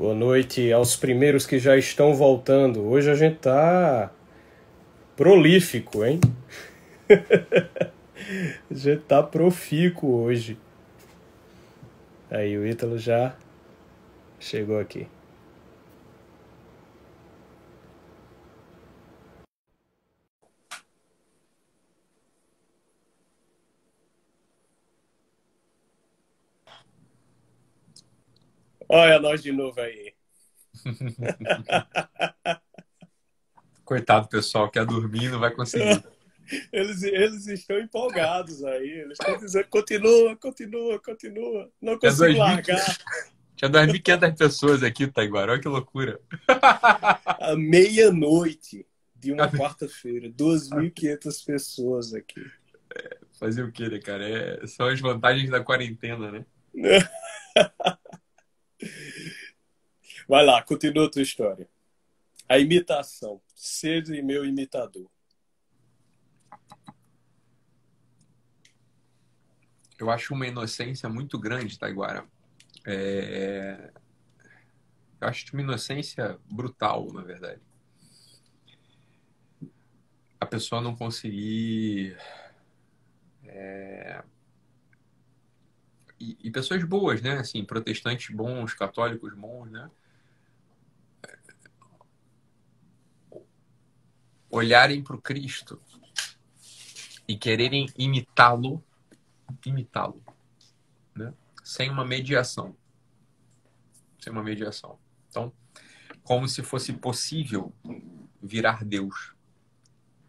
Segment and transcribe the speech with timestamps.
[0.00, 2.88] Boa noite aos primeiros que já estão voltando.
[2.88, 4.10] Hoje a gente tá
[5.14, 6.18] prolífico, hein?
[8.70, 10.56] a gente tá profícuo hoje.
[12.30, 13.36] Aí o Ítalo já
[14.38, 15.06] chegou aqui.
[28.92, 30.12] Olha nós de novo aí.
[33.84, 36.02] Coitado pessoal, quer dormir não vai conseguir.
[36.72, 38.90] Eles, eles estão empolgados aí.
[38.90, 41.70] Eles estão dizendo: continua, continua, continua.
[41.80, 42.98] Não consigo largar.
[43.54, 45.52] Tinha 2.500 pessoas aqui, Taiguara.
[45.52, 46.20] Olha que loucura.
[47.24, 52.44] À meia-noite de uma quarta-feira, 2.500 pessoas aqui.
[52.96, 54.28] É, fazer o quê, né, cara?
[54.28, 56.44] É, são as vantagens da quarentena, né?
[60.28, 61.68] Vai lá, continua a tua história.
[62.48, 63.40] A imitação.
[63.54, 65.10] Seja meu imitador.
[69.98, 72.26] Eu acho uma inocência muito grande, Taiguara.
[72.86, 73.92] É...
[75.20, 77.60] Eu acho uma inocência brutal, na verdade.
[80.40, 82.16] A pessoa não conseguir.
[83.44, 84.22] É
[86.20, 87.38] e, e, pessoas boas, né?
[87.38, 89.90] Assim, protestantes bons, católicos bons, né?
[94.50, 95.80] Olharem para o Cristo
[97.26, 98.84] e quererem imitá-lo,
[99.64, 100.22] imitá-lo,
[101.14, 101.32] né?
[101.64, 102.76] Sem uma mediação,
[104.20, 104.98] sem uma mediação.
[105.28, 105.52] Então,
[106.22, 107.72] como se fosse possível
[108.42, 109.34] virar Deus.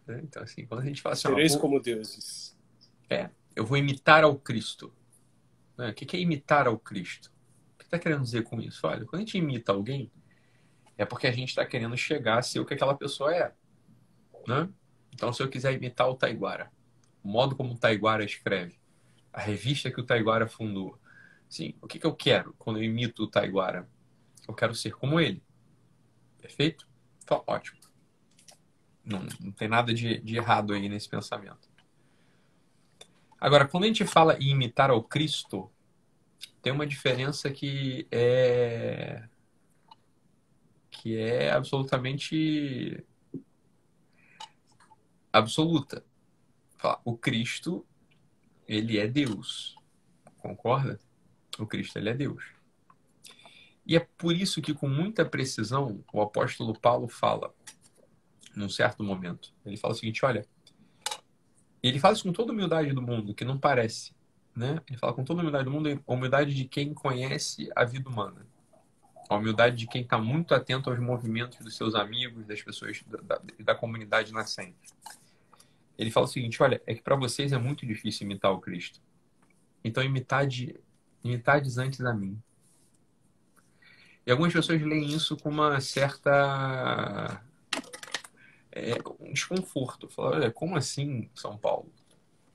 [0.08, 0.22] Né?
[0.24, 2.58] Então, assim, quando a gente fala assim, Sereis como deuses.
[3.10, 4.94] É, eu vou imitar ao Cristo.
[5.82, 5.90] Né?
[5.90, 7.34] O que é imitar ao Cristo?
[7.74, 8.86] O que está querendo dizer com isso?
[8.86, 10.12] Olha, quando a gente imita alguém,
[10.96, 13.52] é porque a gente está querendo chegar a ser o que aquela pessoa é.
[14.48, 14.70] Né?
[15.12, 16.72] Então, se eu quiser imitar o Taiguara,
[17.24, 18.80] o modo como o Taiguara escreve,
[19.34, 21.00] a revista que o Taiguara fundou,
[21.50, 23.90] sim, o que, que eu quero quando eu imito o Taiguara?
[24.48, 25.42] Eu quero ser como ele.
[26.40, 26.88] Perfeito?
[27.24, 27.80] Então, ótimo.
[29.04, 31.72] Não, não tem nada de, de errado aí nesse pensamento.
[33.40, 35.72] Agora, quando a gente fala em imitar ao Cristo,
[36.62, 39.28] tem uma diferença que é
[40.90, 43.04] que é absolutamente
[45.34, 46.06] absoluta.
[47.04, 47.86] O Cristo,
[48.68, 49.76] ele é Deus.
[50.38, 51.00] Concorda?
[51.58, 52.44] O Cristo, ele é Deus.
[53.86, 57.54] E é por isso que, com muita precisão, o apóstolo Paulo fala,
[58.56, 60.46] num certo momento, ele fala o seguinte: olha,
[61.82, 64.14] ele fala isso com toda a humildade do mundo, que não parece.
[64.56, 64.82] Né?
[64.88, 68.10] Ele fala com toda a humildade do mundo, a humildade de quem conhece a vida
[68.10, 68.46] humana.
[69.30, 73.18] A humildade de quem está muito atento aos movimentos dos seus amigos, das pessoas da,
[73.20, 74.76] da, da comunidade nascente.
[75.98, 79.00] Ele fala o seguinte: olha, é que para vocês é muito difícil imitar o Cristo.
[79.84, 80.76] Então, imitade,
[81.24, 82.42] imitades antes a mim.
[84.26, 87.42] E algumas pessoas leem isso com uma certa
[88.72, 90.10] é, um desconforto.
[90.10, 91.92] Falar, olha, como assim São Paulo?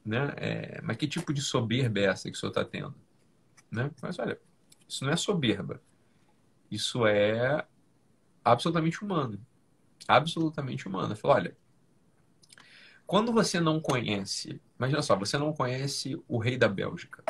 [0.07, 0.33] Né?
[0.37, 2.95] É, mas que tipo de soberba é essa que o senhor está tendo?
[3.69, 3.91] Né?
[4.01, 4.41] Mas olha,
[4.89, 5.83] isso não é soberba.
[6.71, 7.67] Isso é
[8.45, 9.45] absolutamente humano.
[10.07, 11.17] Absolutamente humano.
[11.17, 11.57] Fala, olha,
[13.05, 17.25] quando você não conhece, imagina só, você não conhece o rei da Bélgica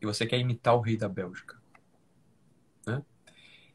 [0.00, 1.60] e você quer imitar o rei da Bélgica.
[2.86, 3.02] Né?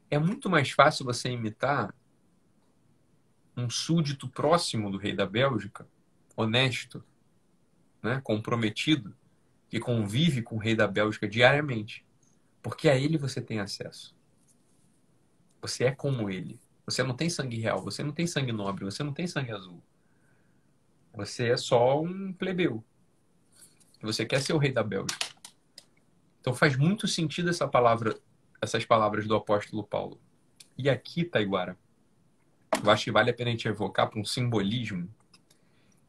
[0.10, 1.94] É muito mais fácil você imitar
[3.58, 5.86] um súdito próximo do rei da Bélgica,
[6.36, 7.04] honesto,
[8.02, 9.16] né, comprometido,
[9.70, 12.06] que convive com o rei da Bélgica diariamente.
[12.62, 14.16] Porque a ele você tem acesso.
[15.62, 16.60] Você é como ele.
[16.86, 19.84] Você não tem sangue real, você não tem sangue nobre, você não tem sangue azul.
[21.14, 22.84] Você é só um plebeu.
[24.02, 25.28] Você quer ser o rei da Bélgica.
[26.40, 28.18] Então faz muito sentido essa palavra,
[28.62, 30.22] essas palavras do apóstolo Paulo.
[30.78, 31.78] E aqui, Taiguara,
[32.84, 35.10] eu acho que vale a pena a gente evocar para um simbolismo.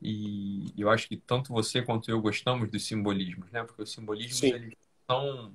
[0.01, 3.65] E eu acho que tanto você quanto eu gostamos dos simbolismos, né?
[3.65, 4.55] Porque os simbolismos Sim.
[4.55, 4.75] eles
[5.11, 5.53] são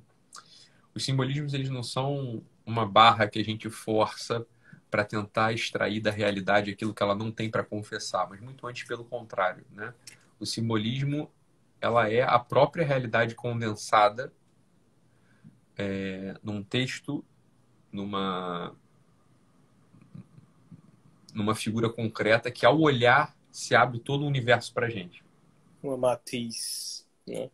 [0.94, 4.46] os simbolismos eles não são uma barra que a gente força
[4.92, 8.84] para tentar extrair da realidade aquilo que ela não tem para confessar, mas muito antes
[8.88, 9.94] pelo contrário, né?
[10.40, 11.32] O simbolismo
[11.82, 14.32] ela é a própria realidade condensada
[15.78, 17.26] é, num texto,
[17.92, 18.76] numa
[21.34, 25.24] numa figura concreta que, ao olhar, se abre todo o universo para gente.
[25.82, 27.52] Uma matiz, né?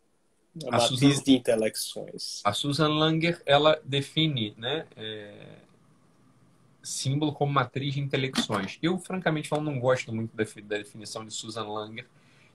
[0.56, 2.42] Uma a matiz Susan, de intelecções.
[2.46, 4.88] A Susan Langer, ela define, né?
[4.96, 5.58] É,
[6.82, 8.80] símbolo como matriz de intelecções.
[8.82, 12.08] Eu, francamente não gosto muito da, da definição de Susan Langer.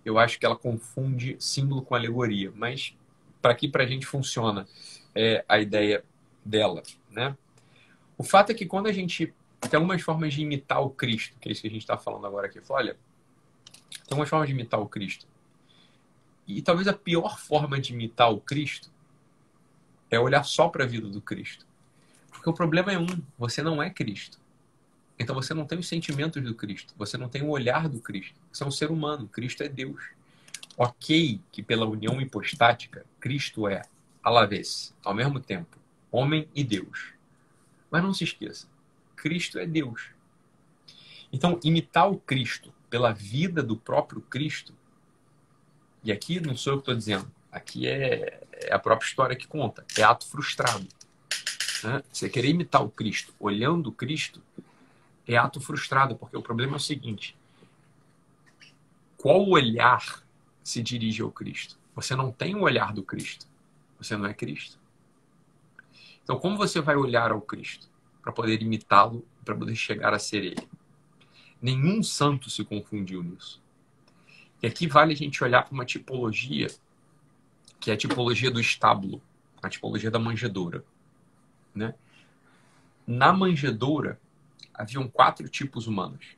[0.02, 2.97] Eu acho que ela confunde símbolo com alegoria, mas
[3.43, 4.67] para aqui para a gente funciona
[5.14, 6.02] é, a ideia
[6.43, 7.37] dela, né?
[8.17, 11.50] O fato é que quando a gente tem algumas formas de imitar o Cristo, que
[11.50, 12.97] é isso que a gente está falando agora aqui, olha,
[14.06, 15.27] tem algumas formas de imitar o Cristo.
[16.47, 18.91] E talvez a pior forma de imitar o Cristo
[20.11, 21.67] é olhar só para a vida do Cristo.
[22.31, 23.06] Porque o problema é um,
[23.39, 24.39] você não é Cristo.
[25.19, 28.35] Então você não tem os sentimentos do Cristo, você não tem o olhar do Cristo.
[28.53, 30.03] Você é um ser humano, Cristo é Deus.
[30.77, 33.83] Ok que pela união hipostática, Cristo é,
[34.23, 35.79] à la vez, ao mesmo tempo,
[36.11, 37.12] homem e Deus.
[37.91, 38.67] Mas não se esqueça,
[39.15, 40.11] Cristo é Deus.
[41.33, 44.73] Então, imitar o Cristo pela vida do próprio Cristo,
[46.05, 49.49] e aqui não sou eu que estou dizendo, aqui é, é, a própria história que
[49.49, 50.87] conta, é ato frustrado.
[51.82, 52.05] Né?
[52.12, 54.41] Você querer imitar o Cristo olhando o Cristo
[55.26, 57.37] é ato frustrado, porque o problema é o seguinte:
[59.17, 60.23] qual olhar
[60.62, 61.76] se dirige ao Cristo?
[61.97, 63.44] Você não tem o olhar do Cristo,
[63.99, 64.79] você não é Cristo.
[66.23, 67.88] Então, como você vai olhar ao Cristo
[68.23, 70.69] para poder imitá-lo, para poder chegar a ser ele?
[71.64, 73.58] Nenhum santo se confundiu nisso.
[74.62, 76.66] E aqui vale a gente olhar para uma tipologia,
[77.81, 79.22] que é a tipologia do estábulo,
[79.62, 80.84] a tipologia da manjedoura.
[81.75, 81.94] Né?
[83.06, 84.20] Na manjedoura,
[84.75, 86.37] haviam quatro tipos humanos.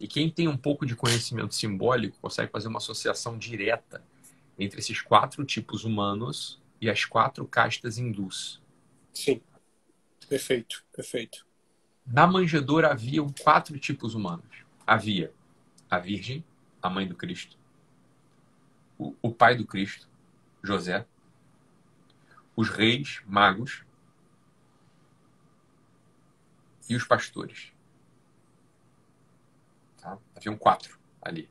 [0.00, 4.02] E quem tem um pouco de conhecimento simbólico consegue fazer uma associação direta
[4.58, 8.58] entre esses quatro tipos humanos e as quatro castas hindus.
[9.12, 9.42] Sim.
[10.30, 11.51] Perfeito, perfeito.
[12.12, 14.66] Na manjedoura havia quatro tipos humanos.
[14.86, 15.32] Havia
[15.90, 16.44] a Virgem,
[16.82, 17.56] a mãe do Cristo,
[18.98, 20.06] o, o pai do Cristo,
[20.62, 21.06] José,
[22.54, 23.82] os reis, magos
[26.86, 27.72] e os pastores.
[29.96, 30.18] Tá?
[30.36, 31.48] Haviam quatro ali.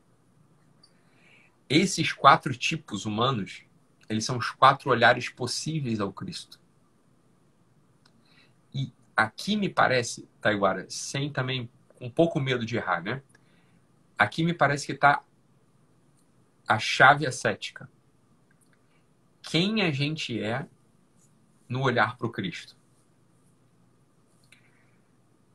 [1.68, 3.64] Esses quatro tipos humanos
[4.08, 6.61] eles são os quatro olhares possíveis ao Cristo.
[9.24, 11.70] Aqui me parece, Taiguara, sem também
[12.00, 13.22] um pouco medo de errar, né?
[14.18, 15.24] Aqui me parece que está
[16.68, 17.90] a chave ascética.
[19.42, 20.66] Quem a gente é
[21.68, 22.76] no olhar para o Cristo?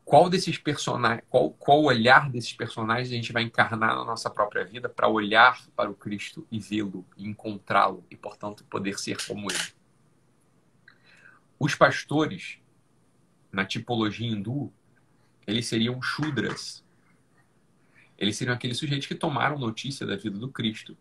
[0.06, 4.64] qual desses personagens, qual, qual olhar desses personagens a gente vai encarnar na nossa própria
[4.64, 9.74] vida para olhar para o Cristo e vê-lo, encontrá-lo e, portanto, poder ser como ele.
[11.58, 12.60] Os pastores,
[13.52, 14.72] na tipologia hindu,
[15.46, 16.84] eles seriam Shudras.
[18.18, 20.96] Eles seriam aqueles sujeitos que tomaram notícia da vida do Cristo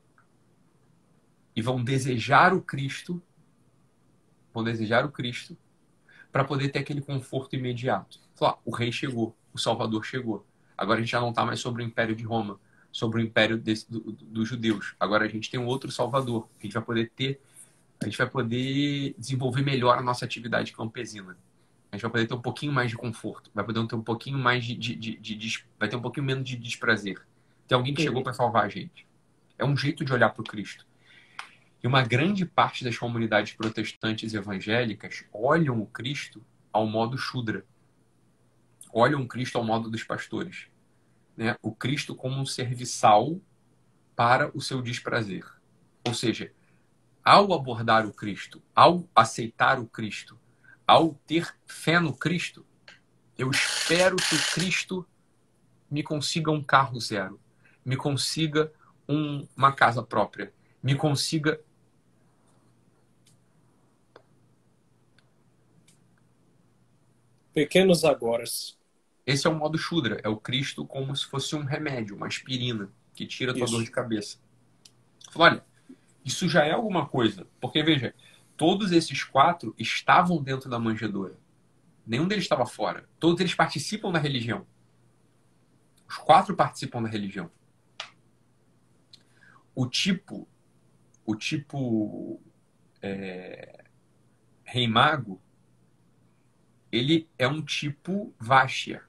[1.56, 3.22] e vão desejar o Cristo,
[4.54, 5.58] vão desejar o Cristo
[6.32, 8.20] para poder ter aquele conforto imediato.
[8.36, 10.46] Falar, o rei chegou, o Salvador chegou.
[10.78, 12.60] Agora a gente já não está mais sobre o Império de Roma,
[12.92, 14.96] sobre o Império do, do, dos judeus.
[15.00, 16.50] Agora a gente tem um outro Salvador.
[16.60, 17.40] A gente vai poder ter,
[18.02, 21.38] a gente vai poder desenvolver melhor a nossa atividade campesina.
[21.96, 24.38] A gente vai poder ter um pouquinho mais de conforto, vai poder ter um pouquinho
[24.38, 27.26] mais de, de, de, de vai ter um pouquinho menos de desprazer.
[27.66, 29.08] Tem alguém que chegou para salvar a gente.
[29.58, 30.86] É um jeito de olhar para o Cristo.
[31.82, 37.66] E uma grande parte das comunidades protestantes evangélicas olham o Cristo ao modo Shudra.
[38.92, 40.68] Olham o Cristo ao modo dos pastores.
[41.38, 41.56] Né?
[41.62, 43.40] O Cristo como um serviçal
[44.18, 45.46] para o seu desprazer.
[46.06, 46.52] Ou seja,
[47.24, 50.38] ao abordar o Cristo, ao aceitar o Cristo,
[50.88, 52.66] ao ter fé no Cristo,
[53.38, 55.06] eu espero que o Cristo
[55.90, 57.40] me consiga um carro zero,
[57.84, 58.72] me consiga
[59.08, 61.60] um, uma casa própria, me consiga
[67.56, 68.78] Pequenos agoras.
[69.26, 72.92] Esse é o modo Shudra, é o Cristo como se fosse um remédio, uma aspirina,
[73.14, 73.74] que tira a tua isso.
[73.74, 74.38] dor de cabeça.
[75.34, 75.64] olha,
[76.24, 77.48] isso já é alguma coisa.
[77.62, 78.14] Porque, veja,
[78.58, 81.38] todos esses quatro estavam dentro da manjedoura.
[82.06, 83.08] Nenhum deles estava fora.
[83.20, 84.66] Todos eles participam da religião.
[86.08, 87.50] Os quatro participam da religião.
[89.74, 90.48] O tipo,
[91.26, 92.40] o tipo
[93.02, 93.86] é,
[94.64, 95.42] rei mago,
[96.92, 99.04] ele é um tipo Váxia,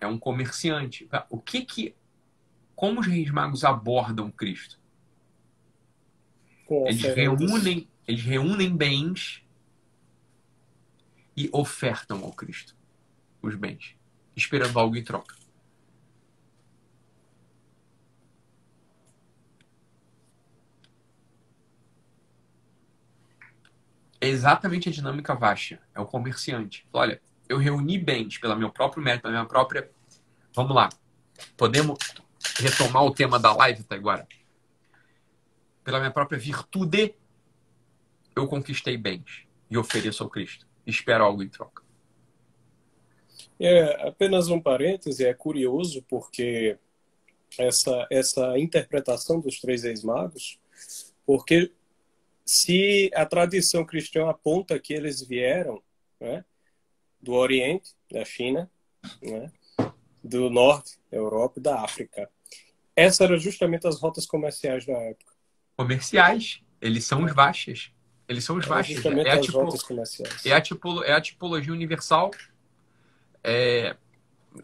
[0.00, 1.08] é um comerciante.
[1.30, 1.94] O que que,
[2.74, 4.78] como os reis magos abordam Cristo?
[6.68, 9.42] eles reúnem, eles reúnem bens
[11.36, 12.74] e ofertam ao Cristo
[13.42, 13.94] os bens,
[14.34, 15.36] esperando algo em troca.
[24.20, 25.78] É exatamente a dinâmica Vasha.
[25.94, 26.86] É o comerciante.
[26.92, 29.90] Olha, eu reuni bens pelo meu próprio mérito, pela minha própria.
[30.54, 30.88] Vamos lá.
[31.56, 31.98] Podemos
[32.58, 34.26] retomar o tema da live até agora?
[35.84, 37.14] Pela minha própria virtude,
[38.36, 40.66] eu conquistei bens e ofereço ao Cristo.
[40.86, 41.82] Espero algo em troca.
[43.58, 46.78] É apenas um parêntese, é curioso porque
[47.58, 50.60] essa, essa interpretação dos três ex-magos,
[51.24, 51.72] porque
[52.44, 55.82] se a tradição cristã aponta que eles vieram
[56.20, 56.44] né,
[57.20, 58.70] do Oriente, da China,
[59.22, 59.50] né,
[60.22, 62.30] do Norte, da Europa e da África.
[62.94, 65.32] Essas eram justamente as rotas comerciais da época.
[65.76, 66.60] Comerciais?
[66.80, 67.90] Eles são os Vaxas.
[68.28, 69.04] Eles são os Vaxas.
[69.04, 69.64] É, a tipo,
[70.44, 72.30] é, a tipo, é a tipologia universal
[73.42, 73.96] é,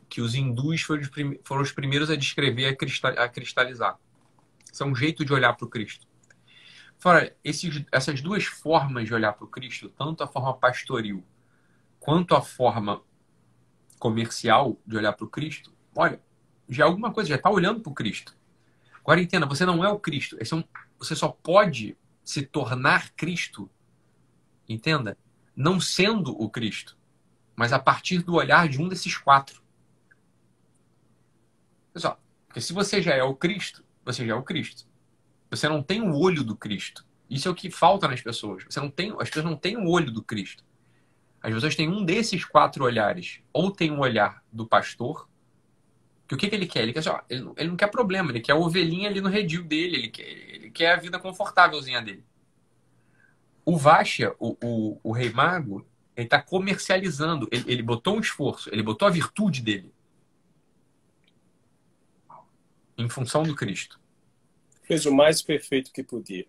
[0.09, 1.11] que os hindus foram os,
[1.45, 3.97] foram os primeiros a descrever, a, cristal, a cristalizar.
[4.73, 6.07] São um jeito de olhar para o Cristo.
[6.99, 11.25] Fora, esses, essas duas formas de olhar para o Cristo, tanto a forma pastoril
[12.01, 13.01] quanto a forma
[13.99, 16.21] comercial de olhar para o Cristo, olha,
[16.69, 18.35] já é alguma coisa, já está olhando para o Cristo.
[19.01, 20.37] Agora entenda, você não é o Cristo.
[20.41, 20.45] É
[20.99, 23.71] você só pode se tornar Cristo,
[24.69, 25.17] entenda,
[25.55, 26.97] não sendo o Cristo,
[27.55, 29.63] mas a partir do olhar de um desses quatro.
[31.93, 34.87] Pessoal, porque se você já é o Cristo, você já é o Cristo.
[35.51, 37.05] Você não tem o olho do Cristo.
[37.29, 38.65] Isso é o que falta nas pessoas.
[38.65, 40.65] Você não tem, as pessoas não têm o olho do Cristo.
[41.43, 43.41] As pessoas têm um desses quatro olhares.
[43.53, 45.29] Ou tem o um olhar do pastor,
[46.33, 46.83] que o que, que ele quer?
[46.83, 49.29] Ele, quer assim, ó, ele, ele, não quer problema, ele quer a ovelhinha ali no
[49.29, 52.25] redil dele, ele quer, ele quer a vida confortávelzinha dele.
[53.65, 55.87] O Vasha, o, o, o rei mago,
[56.17, 57.49] ele está comercializando.
[57.53, 59.93] Ele, ele botou um esforço, ele botou a virtude dele
[62.97, 64.01] em função do Cristo.
[64.83, 66.47] Fez o mais perfeito que podia.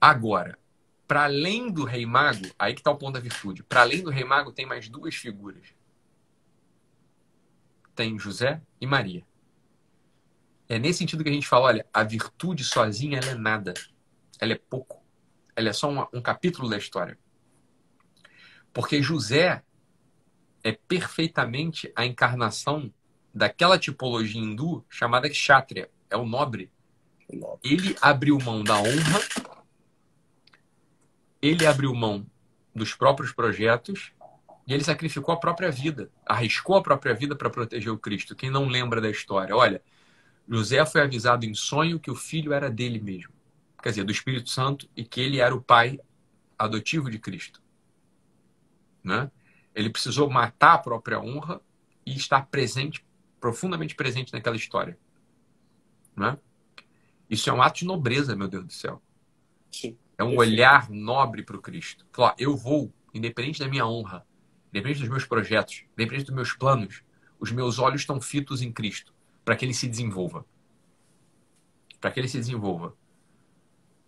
[0.00, 0.58] Agora,
[1.06, 3.62] para além do rei mago, aí que está o ponto da virtude.
[3.62, 5.66] Para além do rei mago, tem mais duas figuras.
[7.94, 9.24] Tem José e Maria.
[10.68, 13.74] É nesse sentido que a gente fala, olha, a virtude sozinha ela é nada.
[14.40, 15.02] Ela é pouco.
[15.54, 17.18] Ela é só um, um capítulo da história.
[18.72, 19.62] Porque José
[20.64, 22.92] é perfeitamente a encarnação
[23.32, 26.70] daquela tipologia hindu chamada kshatriya, é o nobre.
[27.62, 29.20] Ele abriu mão da honra,
[31.42, 32.26] ele abriu mão
[32.74, 34.12] dos próprios projetos
[34.66, 38.34] e ele sacrificou a própria vida, arriscou a própria vida para proteger o Cristo.
[38.34, 39.82] Quem não lembra da história, olha,
[40.48, 43.32] José foi avisado em sonho que o filho era dele mesmo,
[43.82, 45.98] quer dizer, do Espírito Santo, e que ele era o pai
[46.58, 47.62] adotivo de Cristo.
[49.02, 49.30] Né?
[49.74, 51.60] Ele precisou matar a própria honra
[52.06, 53.04] e estar presente
[53.38, 54.98] profundamente presente naquela história.
[56.16, 56.38] Né?
[57.28, 59.02] Isso é um ato de nobreza, meu Deus do céu.
[59.70, 59.98] Sim.
[60.16, 62.06] É um olhar nobre para o Cristo.
[62.10, 64.26] Falar, eu vou, independente da minha honra,
[64.74, 67.04] independente dos meus projetos, independente dos meus planos,
[67.38, 69.14] os meus olhos estão fitos em Cristo,
[69.44, 70.44] para que ele se desenvolva.
[72.00, 72.96] Para que ele se desenvolva.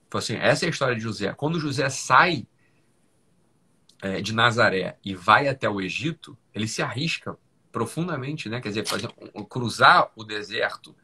[0.09, 1.33] Então, assim, essa é a história de José.
[1.35, 2.49] Quando José sai
[4.03, 7.39] é, de Nazaré e vai até o Egito, ele se arrisca
[7.71, 8.61] profundamente, né?
[8.61, 9.09] Quer dizer, fazer,
[9.49, 10.97] cruzar o deserto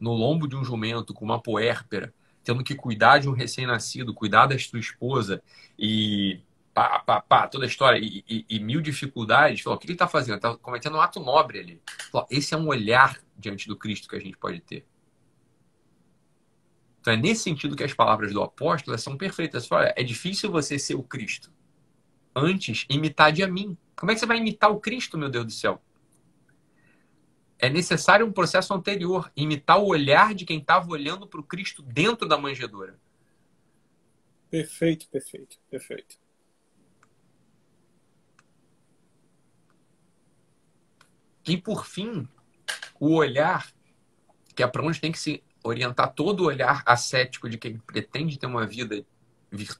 [0.00, 4.46] no lombo de um jumento com uma poérpera, tendo que cuidar de um recém-nascido, cuidar
[4.46, 5.40] da sua esposa
[5.78, 6.40] e
[6.74, 9.62] pá, pá, pá, toda a história e, e, e mil dificuldades.
[9.62, 10.36] Falou, o que ele está fazendo?
[10.36, 11.82] Está cometendo um ato nobre ali.
[12.10, 14.86] Falou, esse é um olhar diante do Cristo que a gente pode ter.
[17.00, 19.66] Então é nesse sentido que as palavras do apóstolo são perfeitas.
[19.66, 21.52] Fala, é difícil você ser o Cristo.
[22.34, 23.76] Antes, imitar de a mim.
[23.94, 25.80] Como é que você vai imitar o Cristo, meu Deus do céu?
[27.64, 31.82] é necessário um processo anterior, imitar o olhar de quem estava olhando para o Cristo
[31.82, 32.98] dentro da manjedoura.
[34.50, 36.16] Perfeito, perfeito, perfeito.
[41.46, 42.28] E por fim,
[42.98, 43.70] o olhar,
[44.54, 48.38] que é para onde tem que se orientar todo o olhar ascético de quem pretende
[48.38, 49.04] ter uma vida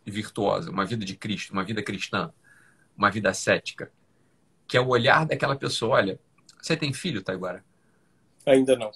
[0.05, 2.33] virtuosa, uma vida de Cristo, uma vida cristã,
[2.97, 3.93] uma vida ascética,
[4.67, 6.19] que é o olhar daquela pessoa, olha,
[6.61, 7.65] você tem filho, Taiguara?
[8.47, 8.91] Ainda não.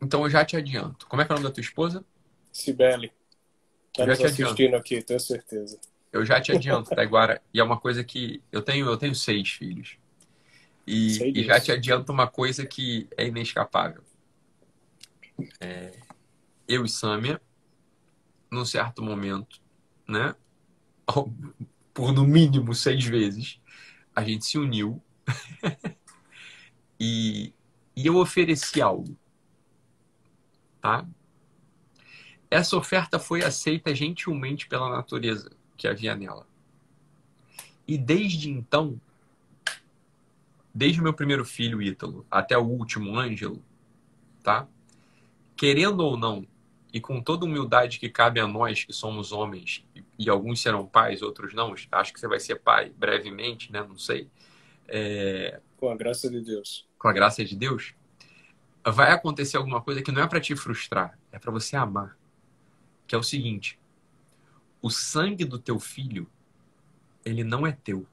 [0.00, 1.06] Então eu já te adianto.
[1.06, 2.04] Como é que é o nome da tua esposa?
[2.50, 3.12] Sibeli.
[3.92, 4.76] Tá nos assistindo adianto.
[4.76, 5.78] aqui, tenho certeza.
[6.12, 7.40] Eu já te adianto, Taiguara.
[7.54, 9.96] e é uma coisa que eu tenho, eu tenho seis filhos.
[10.86, 14.02] E, e já te adianto uma coisa que é inescapável.
[15.60, 15.92] É,
[16.66, 17.40] eu e Sâmia,
[18.50, 19.60] num certo momento,
[20.06, 20.34] né?
[21.94, 23.60] por no mínimo seis vezes,
[24.14, 25.02] a gente se uniu
[26.98, 27.52] e,
[27.94, 29.16] e eu ofereci algo.
[30.80, 31.06] Tá?
[32.50, 36.46] essa oferta foi aceita gentilmente pela natureza que havia nela.
[37.88, 39.00] E desde então,
[40.74, 43.64] desde o meu primeiro filho, Ítalo, até o último, Ângelo,
[44.42, 44.68] tá?
[45.56, 46.46] Querendo ou não,
[46.92, 49.82] e com toda humildade que cabe a nós que somos homens,
[50.18, 53.82] e alguns serão pais, outros não, acho que você vai ser pai brevemente, né?
[53.82, 54.28] Não sei.
[54.86, 55.60] É...
[55.78, 56.86] Com a graça de Deus.
[56.98, 57.94] Com a graça de Deus,
[58.84, 62.18] vai acontecer alguma coisa que não é para te frustrar, é para você amar.
[63.06, 63.79] Que é o seguinte:
[64.82, 66.26] o sangue do teu filho,
[67.24, 68.06] ele não é teu.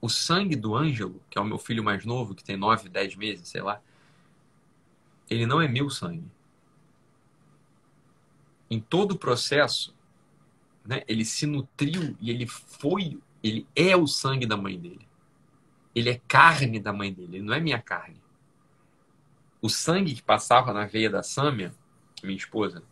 [0.00, 3.16] O sangue do Ângelo, que é o meu filho mais novo, que tem 9, 10
[3.16, 3.80] meses, sei lá,
[5.30, 6.28] ele não é meu sangue
[8.72, 9.94] em todo o processo,
[10.82, 15.06] né, ele se nutriu e ele foi, ele é o sangue da mãe dele.
[15.94, 18.16] Ele é carne da mãe dele, ele não é minha carne.
[19.60, 21.74] O sangue que passava na veia da Sâmia,
[22.22, 22.82] minha esposa,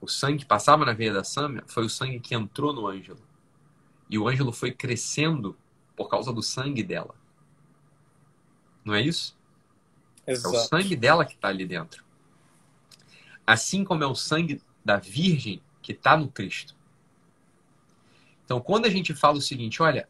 [0.00, 3.20] o sangue que passava na veia da Sâmia foi o sangue que entrou no Ângelo.
[4.08, 5.56] E o Ângelo foi crescendo
[5.96, 7.14] por causa do sangue dela.
[8.84, 9.36] Não é isso?
[10.26, 10.54] Exato.
[10.54, 12.04] É o sangue dela que está ali dentro.
[13.46, 16.74] Assim como é o sangue da Virgem que está no Cristo.
[18.44, 20.08] Então, quando a gente fala o seguinte, olha,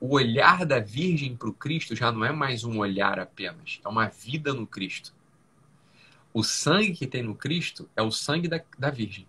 [0.00, 3.88] o olhar da Virgem para o Cristo já não é mais um olhar apenas, é
[3.88, 5.14] uma vida no Cristo.
[6.34, 9.26] O sangue que tem no Cristo é o sangue da, da Virgem.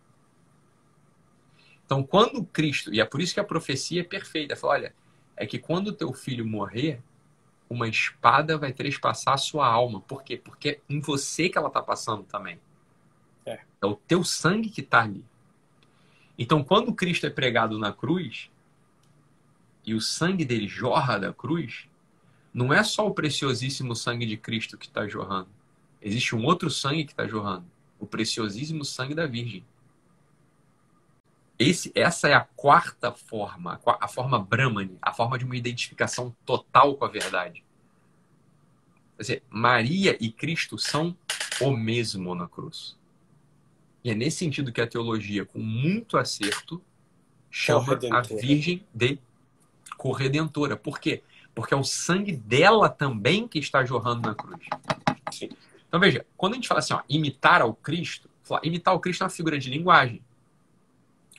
[1.86, 4.96] Então, quando o Cristo, e é por isso que a profecia é perfeita, fala, olha,
[5.38, 7.00] é que quando teu filho morrer,
[7.70, 10.02] uma espada vai trespassar a sua alma.
[10.02, 10.36] Por quê?
[10.36, 12.60] Porque é em você que ela está passando também.
[13.46, 13.60] É.
[13.82, 15.24] é o teu sangue que está ali.
[16.38, 18.50] Então, quando Cristo é pregado na cruz
[19.86, 21.88] e o sangue dele jorra da cruz,
[22.52, 25.50] não é só o preciosíssimo sangue de Cristo que está jorrando.
[26.06, 27.66] Existe um outro sangue que está jorrando.
[28.00, 29.66] O preciosíssimo sangue da Virgem.
[31.58, 36.96] Esse, essa é a quarta forma, a forma Brahmani, a forma de uma identificação total
[36.96, 37.64] com a verdade.
[39.18, 41.18] Quer dizer, Maria e Cristo são
[41.60, 42.96] o mesmo na cruz.
[44.04, 46.80] E é nesse sentido que a teologia, com muito acerto,
[47.50, 49.18] chama a Virgem de
[49.98, 50.78] corredentora.
[50.78, 51.24] Por quê?
[51.56, 54.62] Porque é o sangue dela também que está jorrando na cruz.
[55.32, 55.50] Sim.
[55.96, 58.30] Então veja, quando a gente fala assim, ó, imitar ao Cristo,
[58.62, 60.22] imitar o Cristo é uma figura de linguagem.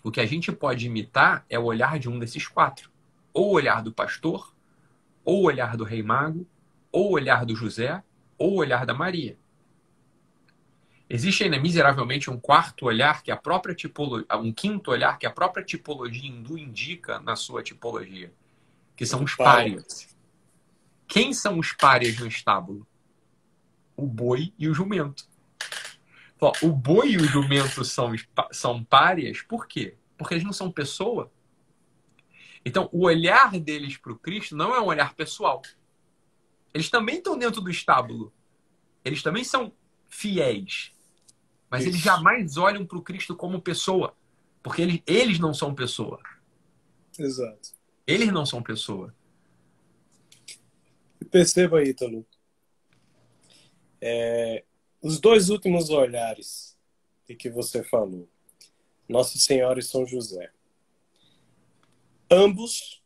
[0.02, 2.90] O que a gente pode imitar é o olhar de um desses quatro.
[3.34, 4.54] Ou o olhar do pastor,
[5.22, 6.46] ou o olhar do rei mago,
[6.90, 8.02] ou o olhar do José,
[8.38, 9.36] ou o olhar da Maria.
[11.06, 15.30] Existe ainda miseravelmente um quarto olhar que a própria tipologia, um quinto olhar que a
[15.30, 18.32] própria tipologia hindu indica na sua tipologia,
[18.96, 20.16] que são os párias.
[21.06, 22.86] Quem são os párias no estábulo?
[23.96, 25.26] O boi e o jumento.
[26.62, 28.12] O boi e o jumento são,
[28.52, 29.96] são párias por quê?
[30.18, 31.32] Porque eles não são pessoa.
[32.64, 35.62] Então, o olhar deles para o Cristo não é um olhar pessoal.
[36.74, 38.32] Eles também estão dentro do estábulo.
[39.04, 39.72] Eles também são
[40.08, 40.92] fiéis.
[41.70, 41.90] Mas Isso.
[41.90, 44.16] eles jamais olham para o Cristo como pessoa,
[44.62, 46.20] porque eles, eles não são pessoa.
[47.18, 47.70] Exato.
[48.06, 49.14] Eles não são pessoa.
[51.20, 52.26] E perceba, Ítalo,
[54.06, 54.64] é,
[55.02, 56.76] os dois últimos olhares
[57.28, 58.28] de que você falou,
[59.08, 60.50] Nossa Senhora e São José.
[62.30, 63.02] Ambos,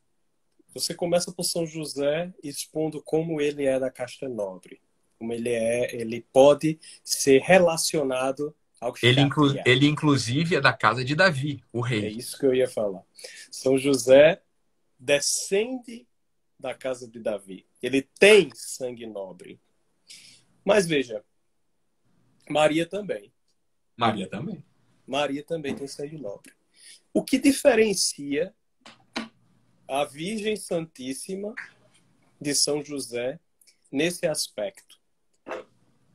[0.75, 4.81] você começa por São José expondo como ele é da casta nobre
[5.21, 11.05] como ele é, ele pode ser relacionado ao ele, inclu ele inclusive é da casa
[11.05, 12.07] de Davi, o rei.
[12.07, 13.03] É isso que eu ia falar.
[13.51, 14.41] São José
[14.99, 16.07] descende
[16.59, 17.67] da casa de Davi.
[17.83, 19.61] Ele tem sangue nobre.
[20.71, 21.25] Mas veja,
[22.49, 23.33] Maria também.
[23.97, 24.65] Maria também.
[25.05, 26.53] Maria também tem sangue nobre.
[27.13, 28.55] O que diferencia
[29.89, 31.53] a Virgem Santíssima
[32.41, 33.41] de São José
[33.91, 35.01] nesse aspecto?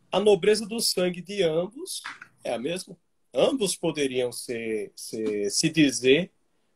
[0.10, 2.02] a nobreza do sangue de ambos
[2.41, 2.98] é a mesma.
[3.34, 6.32] Ambos poderiam ser, ser se dizer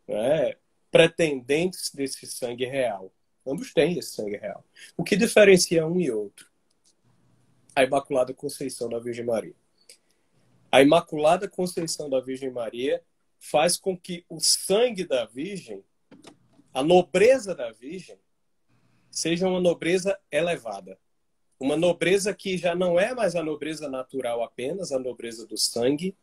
[0.06, 0.56] né,
[0.92, 3.10] pretendentes desse sangue real.
[3.48, 4.66] Ambos têm esse sangue real.
[4.98, 6.50] O que diferencia um e outro?
[7.80, 9.56] A Imaculada Conceição da Virgem Maria.
[10.72, 13.02] A Imaculada Conceição da Virgem Maria
[13.40, 15.84] faz com que o sangue da Virgem,
[16.74, 18.20] a nobreza da Virgem,
[19.10, 21.00] seja uma nobreza elevada
[21.60, 26.16] uma nobreza que já não é mais a nobreza natural apenas, a nobreza do sangue,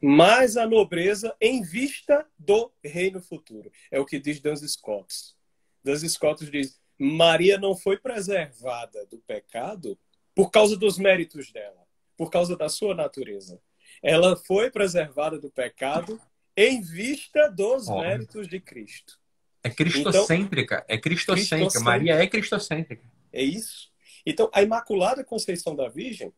[0.00, 3.72] mas a nobreza em vista do reino futuro.
[3.90, 5.34] É o que diz Duns Scots.
[5.82, 9.98] Duns Scots diz: Maria não foi preservada do pecado
[10.34, 11.82] por causa dos méritos dela,
[12.16, 13.60] por causa da sua natureza.
[14.02, 16.20] ela foi preservada do pecado
[16.56, 18.00] em vista dos oh.
[18.00, 19.18] méritos de Cristo.
[19.62, 21.56] É cristocêntrica, então, é cristocêntrica.
[21.56, 21.80] cristocêntrica.
[21.84, 23.12] Maria é cristocêntrica.
[23.32, 23.92] É isso.
[24.26, 26.32] Então, a Imaculada Conceição da Virgem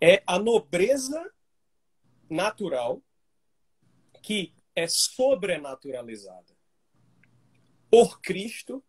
[0.00, 1.30] é a nobreza
[2.28, 3.02] natural
[4.22, 6.56] que é sobrenaturalizada.
[7.90, 8.82] Por Cristo,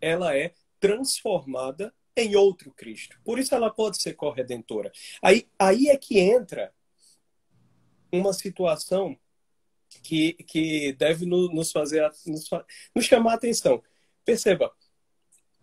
[0.00, 3.18] ela é transformada em outro Cristo.
[3.24, 4.92] Por isso ela pode ser corredentora.
[5.22, 6.72] Aí, aí é que entra
[8.12, 9.18] uma situação
[10.02, 12.48] que, que deve nos fazer nos,
[12.94, 13.82] nos chamar a atenção.
[14.24, 14.72] Perceba,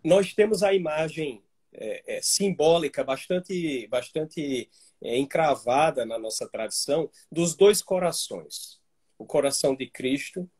[0.04, 7.54] nós temos a imagem é, é, simbólica bastante, bastante é, encravada na nossa tradição dos
[7.54, 8.80] dois corações:
[9.18, 10.50] o coração de Cristo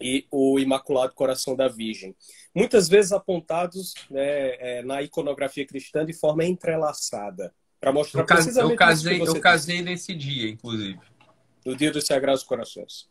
[0.00, 2.14] e o Imaculado Coração da Virgem.
[2.54, 8.72] Muitas vezes apontados né, é, na iconografia cristã de forma entrelaçada, para mostrar eu precisamente
[8.72, 10.98] eu casei, Eu casei nesse dia, inclusive.
[11.64, 13.08] No dia dos Sagrados Corações.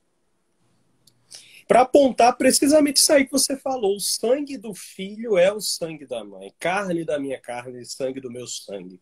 [1.68, 3.96] Para apontar precisamente isso aí que você falou.
[3.96, 6.54] O sangue do filho é o sangue da mãe.
[6.60, 9.02] Carne da minha carne e sangue do meu sangue.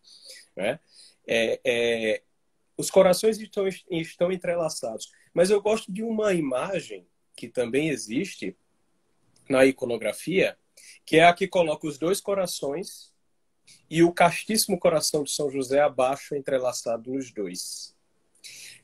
[0.56, 0.80] Né?
[1.28, 2.22] É, é,
[2.76, 5.12] os corações estão, estão entrelaçados.
[5.34, 8.56] Mas eu gosto de uma imagem que também existe
[9.50, 10.58] na iconografia,
[11.06, 13.14] que é a que coloca os dois corações
[13.90, 17.96] e o castíssimo coração de São José abaixo, entrelaçado nos dois.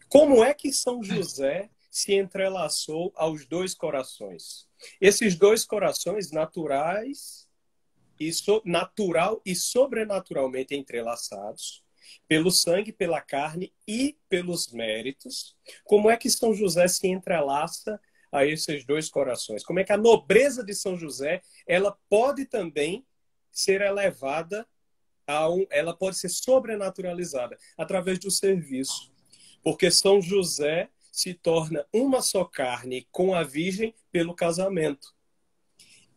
[0.07, 4.67] Como é que São José se entrelaçou aos dois corações?
[4.99, 7.47] Esses dois corações naturais
[8.19, 11.83] e so, natural e sobrenaturalmente entrelaçados
[12.27, 15.55] pelo sangue, pela carne e pelos méritos.
[15.83, 17.99] Como é que São José se entrelaça
[18.31, 19.63] a esses dois corações?
[19.63, 23.05] Como é que a nobreza de São José ela pode também
[23.51, 24.67] ser elevada
[25.27, 29.11] a um, ela pode ser sobrenaturalizada através do serviço,
[29.63, 35.13] porque São José se torna uma só carne com a Virgem pelo casamento.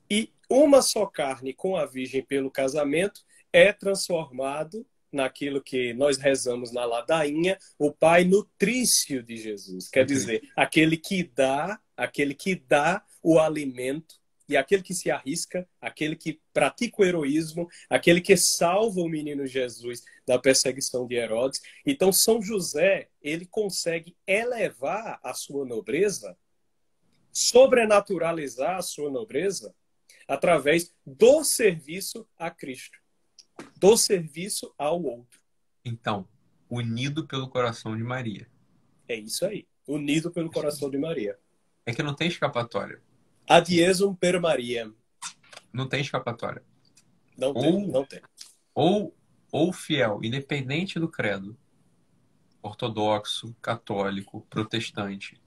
[0.09, 6.73] E uma só carne com a Virgem pelo casamento é transformado naquilo que nós rezamos
[6.73, 9.89] na ladainha, o Pai nutrício de Jesus.
[9.89, 14.17] Quer dizer, aquele que dá, aquele que dá o alimento
[14.49, 19.47] e aquele que se arrisca, aquele que pratica o heroísmo, aquele que salva o menino
[19.47, 21.63] Jesus da perseguição de Herodes.
[21.87, 26.37] Então, São José, ele consegue elevar a sua nobreza,
[27.33, 29.75] sobrenaturalizar a sua nobreza,
[30.29, 33.05] através do serviço a Cristo
[33.77, 35.41] do serviço ao outro.
[35.85, 36.27] Então,
[36.69, 38.49] unido pelo coração de Maria.
[39.09, 39.67] É isso aí.
[39.87, 41.39] Unido pelo coração de Maria.
[41.87, 43.03] É que não tem escapatória.
[43.49, 44.93] Adiesum per Maria.
[45.73, 46.63] Não tem escapatória.
[47.37, 48.23] Não ou, tem, não tem.
[48.75, 49.15] Ou,
[49.51, 51.57] ou fiel, independente do credo,
[52.63, 55.41] ortodoxo, católico, protestante,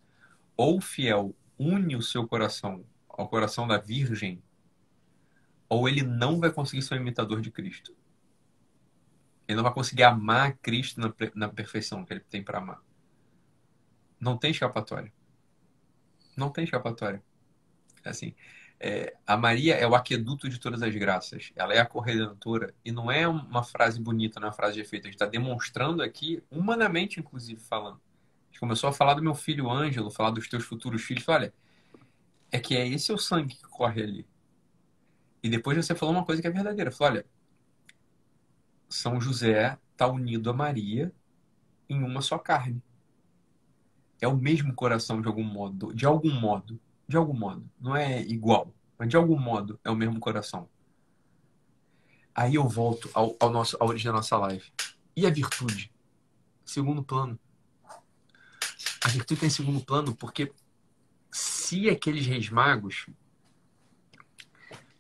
[0.56, 4.44] ou fiel une o seu coração ao coração da Virgem,
[5.68, 7.96] ou ele não vai conseguir ser um imitador de Cristo.
[9.48, 12.82] Ele não vai conseguir amar Cristo na, na perfeição que ele tem para amar.
[14.20, 15.12] Não tem escapatória.
[16.38, 17.22] Não tem escapatória.
[18.06, 18.34] Assim,
[18.80, 21.52] é, a Maria é o aqueduto de todas as graças.
[21.56, 22.74] Ela é a corredentora.
[22.86, 25.06] E não é uma frase bonita, não é uma frase de efeito.
[25.06, 27.96] A gente está demonstrando aqui, humanamente, inclusive, falando.
[27.96, 31.28] A gente começou a falar do meu filho Ângelo, falar dos teus futuros filhos.
[31.28, 31.54] Olha,
[32.52, 34.28] é que é esse o sangue que corre ali.
[35.42, 36.92] E depois você falou uma coisa que é verdadeira.
[36.92, 37.26] Falou, olha,
[38.88, 41.12] São José está unido a Maria
[41.90, 42.82] em uma só carne.
[44.20, 47.70] É o mesmo coração de algum modo, de algum modo, de algum modo.
[47.80, 50.68] Não é igual, mas de algum modo é o mesmo coração.
[52.34, 54.66] Aí eu volto ao, ao nosso, à origem da nossa live.
[55.16, 55.92] E a virtude?
[56.66, 57.40] Segundo plano.
[59.04, 60.52] A virtude tem segundo plano porque
[61.32, 63.08] se aqueles reis magos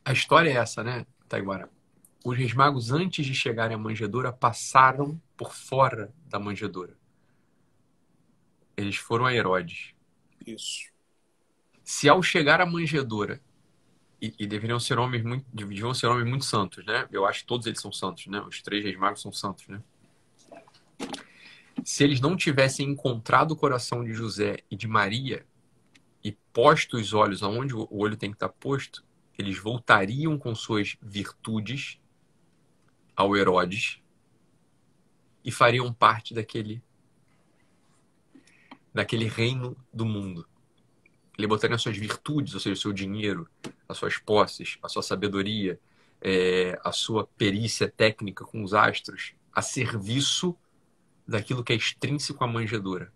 [0.08, 1.70] a história é essa, né, Taiguara?
[2.24, 6.98] Os reis magos, antes de chegarem à manjedoura, passaram por fora da manjedoura.
[8.78, 9.96] Eles foram a Herodes.
[10.46, 10.92] Isso.
[11.84, 13.42] Se ao chegar à manjedoura,
[14.22, 17.08] e, e, deveriam ser homens muito, deviam ser homens muito santos, né?
[17.12, 18.42] Eu acho que todos eles são santos, né?
[18.42, 19.82] Os três reis magos são santos, né?
[21.84, 25.46] Se eles não tivessem encontrado o coração de José e de Maria
[26.24, 29.06] e posto os olhos aonde o olho tem que estar posto,
[29.38, 32.00] eles voltariam com suas virtudes
[33.16, 34.02] ao Herodes
[35.46, 36.84] e fariam parte daquele
[38.98, 40.48] daquele reino do mundo.
[41.38, 43.48] Ele botaria as suas virtudes, ou seja, o seu dinheiro,
[43.88, 45.80] as suas posses, a sua sabedoria,
[46.20, 50.58] é, a sua perícia técnica com os astros, a serviço
[51.28, 53.14] daquilo que é extrínseco à manjedoura.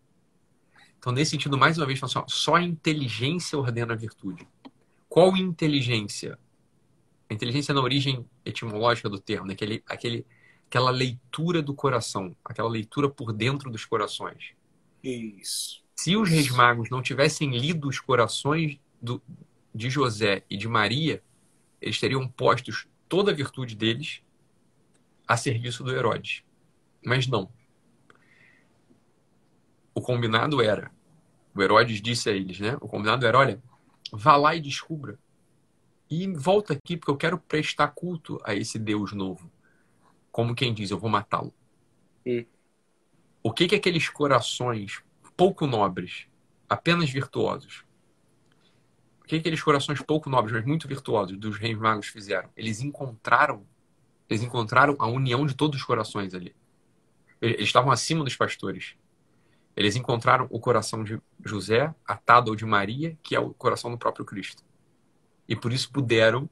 [0.99, 4.47] Então, nesse sentido, mais uma vez, assim, só a inteligência ordena a virtude.
[5.09, 6.37] Qual inteligência?
[7.27, 9.53] A inteligência na origem etimológica do termo, né?
[9.53, 10.27] aquele, aquele,
[10.67, 14.53] aquela leitura do coração, aquela leitura por dentro dos corações.
[15.03, 15.81] Isso.
[15.95, 19.21] Se os reis magos não tivessem lido os corações do,
[19.73, 21.21] de José e de Maria,
[21.81, 24.21] eles teriam postos toda a virtude deles
[25.27, 26.43] a serviço do Herodes.
[27.05, 27.51] Mas não.
[29.93, 30.91] O combinado era,
[31.53, 32.77] o Herodes disse a eles, né?
[32.81, 33.61] O combinado era, olha,
[34.11, 35.19] vá lá e descubra.
[36.09, 39.51] E volta aqui porque eu quero prestar culto a esse Deus novo.
[40.31, 41.53] Como quem diz, eu vou matá-lo.
[43.43, 45.01] O que que aqueles corações
[45.36, 46.27] pouco nobres,
[46.69, 47.84] apenas virtuosos,
[49.21, 52.49] o que aqueles corações pouco nobres, mas muito virtuosos dos reis magos fizeram?
[52.56, 53.65] Eles encontraram,
[54.30, 56.56] eles encontraram a união de todos os corações ali.
[57.41, 58.95] Eles estavam acima dos pastores.
[59.75, 63.97] Eles encontraram o coração de José atado ao de Maria, que é o coração do
[63.97, 64.63] próprio Cristo.
[65.47, 66.47] E por isso puderam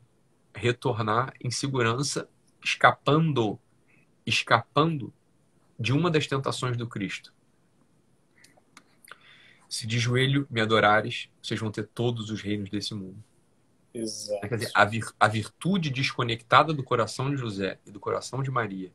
[0.56, 2.28] retornar em segurança,
[2.64, 3.60] escapando,
[4.26, 5.14] escapando
[5.80, 7.34] de uma das tentações do Cristo.
[9.70, 13.24] Se de joelho me adorares, vocês vão ter todos os reinos desse mundo.
[13.94, 14.48] Exato.
[14.48, 18.52] Quer dizer, a, vir, a virtude desconectada do coração de José e do coração de
[18.52, 18.92] Maria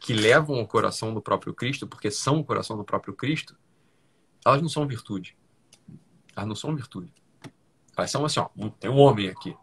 [0.00, 3.56] que levam ao coração do próprio Cristo, porque são o coração do próprio Cristo,
[4.44, 5.36] elas não são virtude.
[6.34, 7.12] Elas não são virtude.
[7.96, 9.56] Elas são assim, ó, tem um homem aqui.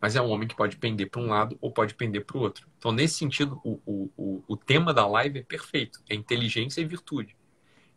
[0.00, 2.40] Mas é um homem que pode pender para um lado ou pode pender para o
[2.40, 2.68] outro.
[2.78, 6.00] Então, nesse sentido, o, o, o, o tema da live é perfeito.
[6.08, 7.36] É inteligência e virtude.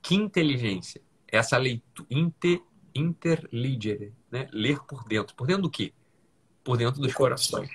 [0.02, 1.02] Que inteligência?
[1.28, 2.62] Essa leitura inter,
[2.96, 4.48] interligere, né?
[4.52, 5.36] Ler por dentro.
[5.36, 5.94] Por dentro do quê?
[6.64, 7.70] Por dentro dos corações.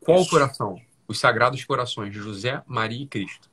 [0.00, 0.80] Qual o coração?
[1.08, 3.50] os sagrados corações de José, Maria e Cristo.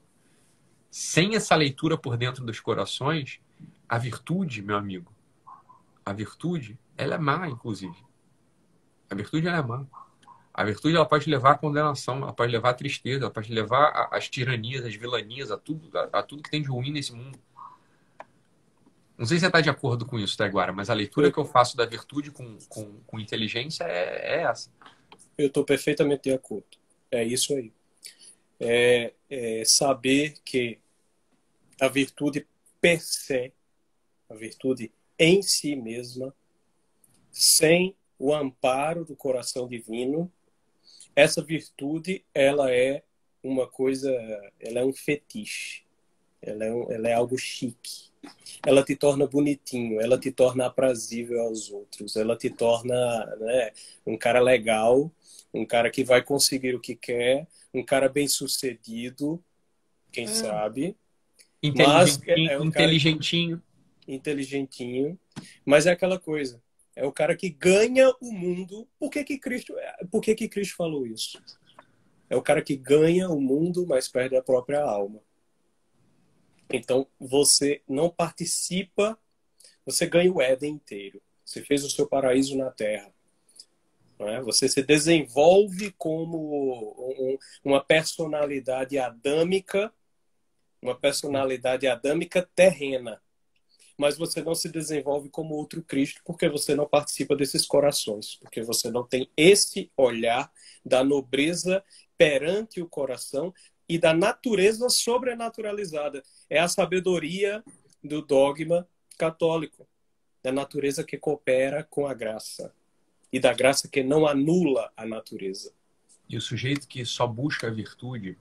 [0.92, 3.40] Sem essa leitura por dentro dos corações,
[3.88, 5.14] a virtude, meu amigo,
[6.06, 7.96] a virtude, ela é má, inclusive.
[9.10, 9.86] A virtude é má.
[10.54, 14.08] A virtude ela pode levar à condenação, ela pode levar à tristeza, ela pode levar
[14.12, 17.38] às tiranias, às vilanias, a tudo, a, a tudo que tem de ruim nesse mundo.
[19.18, 21.46] Não sei se você está de acordo com isso, Taguara, mas a leitura que eu
[21.46, 24.70] faço da virtude com, com, com inteligência é, é essa.
[25.38, 26.66] Eu estou perfeitamente de acordo.
[27.12, 27.72] É isso aí.
[28.60, 30.80] É, é saber que
[31.80, 32.48] a virtude
[32.80, 33.52] per se,
[34.30, 36.34] a virtude em si mesma,
[37.32, 40.32] sem o amparo do coração divino,
[41.16, 43.04] essa virtude ela é
[43.44, 44.12] uma coisa,
[44.60, 45.84] ela é um fetiche,
[46.42, 48.14] ela é, um, ela é algo chique.
[48.66, 52.96] Ela te torna bonitinho, ela te torna aprazível aos outros, ela te torna
[53.38, 53.72] né,
[54.06, 55.12] um cara legal
[55.56, 59.42] um cara que vai conseguir o que quer, um cara bem sucedido,
[60.12, 60.28] quem é.
[60.28, 60.98] sabe.
[61.64, 63.64] Inteligentinho, é um inteligentinho.
[64.08, 65.20] inteligentinho.
[65.66, 66.62] Mas é aquela coisa.
[66.96, 68.88] É o cara que ganha o mundo.
[68.98, 69.76] Por que, que Cristo.
[70.10, 71.42] Por que, que Cristo falou isso?
[72.30, 75.22] É o cara que ganha o mundo, mas perde a própria alma.
[76.72, 79.18] Então você não participa,
[79.86, 81.22] você ganha o Éden inteiro.
[81.44, 83.14] Você fez o seu paraíso na terra.
[84.20, 84.42] É?
[84.42, 86.38] Você se desenvolve como
[86.98, 89.94] um, uma personalidade adâmica,
[90.82, 93.22] uma personalidade adâmica terrena.
[93.98, 98.62] Mas você não se desenvolve como outro Cristo porque você não participa desses corações, porque
[98.62, 100.52] você não tem esse olhar
[100.86, 101.84] da nobreza
[102.18, 103.54] perante o coração
[103.88, 106.24] e da natureza sobrenaturalizada.
[106.50, 107.64] É a sabedoria
[108.04, 109.88] do dogma católico,
[110.44, 112.74] da natureza que coopera com a graça
[113.32, 115.74] e da graça que não anula a natureza.
[116.28, 118.38] E o sujeito que só busca a virtude,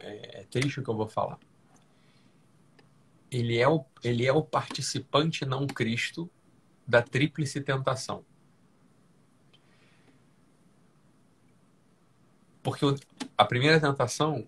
[0.00, 1.38] é, é triste o que eu vou falar.
[3.36, 6.30] Ele é o, ele é o participante não Cristo
[6.88, 8.24] da tríplice tentação.
[12.62, 12.86] Porque
[13.36, 14.46] a primeira tentação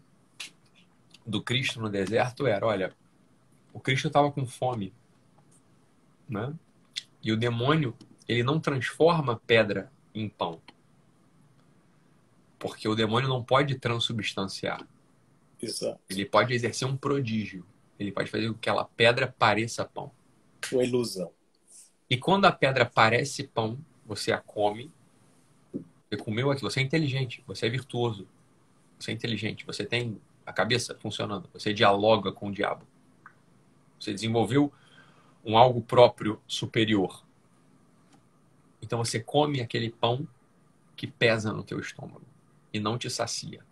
[1.27, 2.96] do Cristo no deserto era, olha,
[3.74, 4.94] o Cristo estava com fome,
[6.27, 6.55] né?
[7.22, 7.94] E o demônio
[8.27, 10.62] ele não transforma pedra em pão.
[12.59, 14.88] Porque o demônio não pode transubstanciar.
[15.61, 16.01] Exato.
[16.09, 17.66] Ele pode exercer um prodígio.
[17.98, 20.11] Ele pode fazer com que aquela pedra pareça pão.
[20.72, 21.32] Uma ilusão.
[22.08, 24.90] E quando a pedra parece pão, você a come.
[25.72, 26.70] Você comeu aquilo.
[26.70, 27.42] Você é inteligente.
[27.46, 28.26] Você é virtuoso.
[28.98, 29.66] Você é inteligente.
[29.66, 31.48] Você tem a cabeça funcionando.
[31.52, 32.87] Você dialoga com o diabo.
[33.98, 34.72] Você desenvolveu
[35.44, 37.24] um algo próprio superior.
[38.80, 40.26] Então você come aquele pão
[40.96, 42.26] que pesa no teu estômago
[42.72, 43.64] e não te sacia.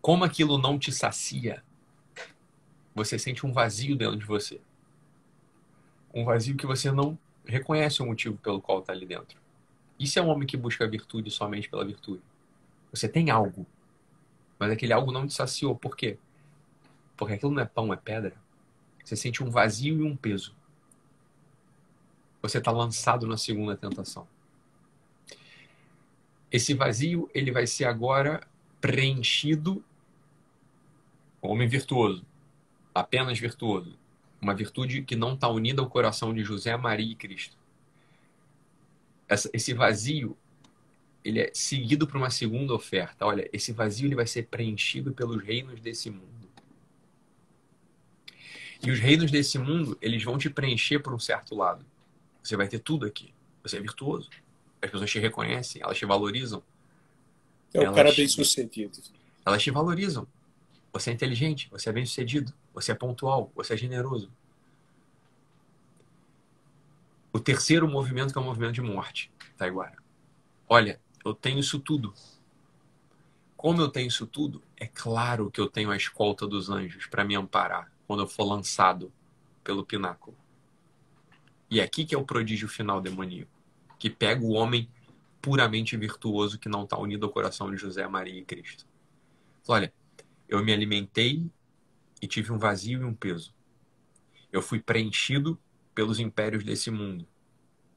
[0.00, 1.64] Como aquilo não te sacia,
[2.94, 4.60] você sente um vazio dentro de você.
[6.12, 9.38] Um vazio que você não reconhece o motivo pelo qual está ali dentro.
[9.98, 12.22] Isso é um homem que busca a virtude somente pela virtude.
[12.90, 13.66] Você tem algo,
[14.58, 15.74] mas aquele algo não te saciou.
[15.74, 16.18] Por quê?
[17.16, 18.34] Porque aquilo não é pão, é pedra.
[19.04, 20.54] Você sente um vazio e um peso.
[22.40, 24.26] Você está lançado na segunda tentação.
[26.50, 28.46] Esse vazio ele vai ser agora
[28.80, 29.84] preenchido.
[31.42, 32.24] Homem virtuoso,
[32.94, 33.98] apenas virtuoso,
[34.40, 37.56] uma virtude que não está unida ao coração de José, Maria e Cristo.
[39.28, 40.36] Essa, esse vazio
[41.24, 43.24] ele é seguido por uma segunda oferta.
[43.24, 46.28] Olha, esse vazio ele vai ser preenchido pelos reinos desse mundo.
[48.82, 51.84] E os reinos desse mundo, eles vão te preencher por um certo lado.
[52.42, 53.32] Você vai ter tudo aqui.
[53.62, 54.28] Você é virtuoso.
[54.82, 56.62] As pessoas te reconhecem, elas te valorizam.
[57.72, 58.98] É um cara bem sucedido.
[59.46, 60.28] Elas te valorizam.
[60.92, 64.30] Você é inteligente, você é bem sucedido, você é pontual, você é generoso.
[67.32, 69.96] O terceiro movimento que é o movimento de morte, Taiguara.
[70.68, 72.12] Olha, eu tenho isso tudo.
[73.56, 77.24] Como eu tenho isso tudo, é claro que eu tenho a escolta dos anjos para
[77.24, 79.12] me amparar quando eu for lançado
[79.62, 80.36] pelo pináculo.
[81.70, 83.50] E é aqui que é o prodígio final demoníaco,
[83.98, 84.88] que pega o homem
[85.40, 88.86] puramente virtuoso que não está unido ao coração de José, Maria e Cristo.
[89.66, 89.92] Olha,
[90.48, 91.50] eu me alimentei
[92.24, 93.54] e tive um vazio e um peso.
[94.50, 95.60] Eu fui preenchido
[95.94, 97.28] pelos impérios desse mundo,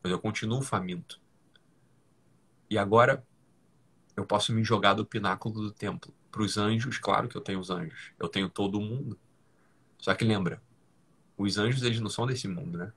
[0.03, 1.21] mas eu continuo faminto.
[2.69, 3.25] E agora
[4.17, 6.13] eu posso me jogar do pináculo do templo.
[6.29, 8.11] Para os anjos, claro que eu tenho os anjos.
[8.19, 9.17] Eu tenho todo o mundo.
[9.97, 10.61] Só que lembra,
[11.37, 12.91] os anjos eles não são desse mundo, né?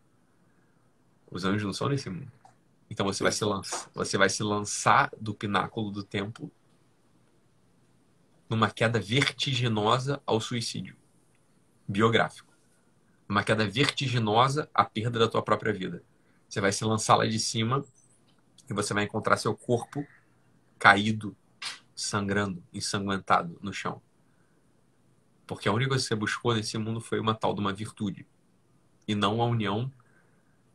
[1.30, 2.32] Os anjos não são desse mundo.
[2.90, 6.50] Então você vai se lançar, você vai se lançar do pináculo do templo
[8.48, 10.98] numa queda vertiginosa ao suicídio
[11.90, 12.52] biográfico.
[13.28, 16.02] Uma queda vertiginosa à perda da tua própria vida.
[16.48, 17.84] Você vai se lançar lá de cima
[18.68, 20.06] e você vai encontrar seu corpo
[20.78, 21.36] caído,
[21.94, 24.00] sangrando, ensanguentado no chão.
[25.46, 28.26] Porque a única coisa que você buscou nesse mundo foi uma tal de uma virtude.
[29.06, 29.92] E não a união,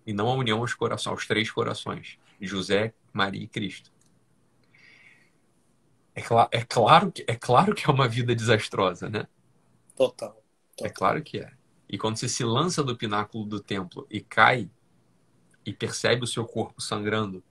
[0.06, 2.20] e não a união aos corações, aos três corações.
[2.40, 3.92] José, Maria e Cristo.
[6.14, 9.28] É, cl é, claro que, é claro que é uma vida desastrosa, né?
[9.96, 10.45] Total,
[10.76, 10.88] total.
[10.88, 11.54] É claro que é.
[11.88, 14.70] E quando você se lança do pináculo do templo e cai
[15.66, 17.44] e percebe o seu corpo sangrando,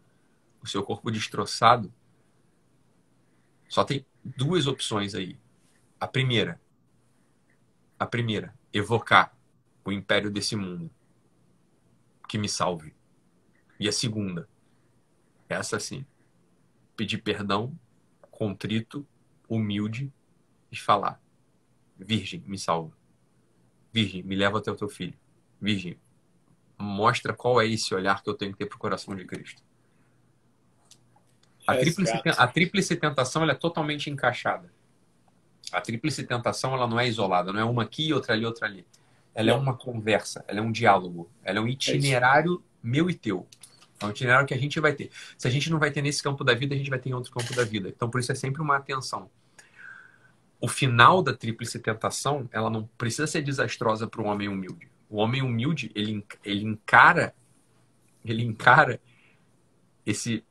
[0.62, 1.92] o seu corpo destroçado,
[3.68, 5.38] só tem duas opções aí.
[5.98, 6.60] A primeira,
[7.98, 9.36] a primeira, evocar
[9.84, 10.90] o império desse mundo
[12.28, 12.94] que me salve.
[13.78, 14.48] E a segunda,
[15.48, 16.04] essa sim,
[16.96, 17.78] pedir perdão,
[18.30, 19.06] contrito,
[19.48, 20.12] humilde
[20.70, 21.20] e falar:
[21.98, 22.96] Virgem, me salva.
[23.94, 25.14] Virgem, me leva até o teu filho.
[25.60, 25.96] Virgem,
[26.76, 29.62] mostra qual é esse olhar que eu tenho que ter para o coração de Cristo.
[31.64, 34.68] A tríplice, a tríplice tentação é totalmente encaixada.
[35.72, 38.84] A tríplice tentação ela não é isolada, não é uma aqui, outra ali, outra ali.
[39.32, 43.14] Ela é uma conversa, ela é um diálogo, ela é um itinerário é meu e
[43.14, 43.46] teu.
[44.00, 45.10] É um itinerário que a gente vai ter.
[45.38, 47.14] Se a gente não vai ter nesse campo da vida, a gente vai ter em
[47.14, 47.88] outro campo da vida.
[47.88, 49.30] Então, por isso é sempre uma atenção.
[50.64, 54.88] O final da tríplice tentação, ela não precisa ser desastrosa para o homem humilde.
[55.10, 57.34] O homem humilde, ele, ele encara
[58.24, 58.98] ele encara
[60.06, 60.42] esse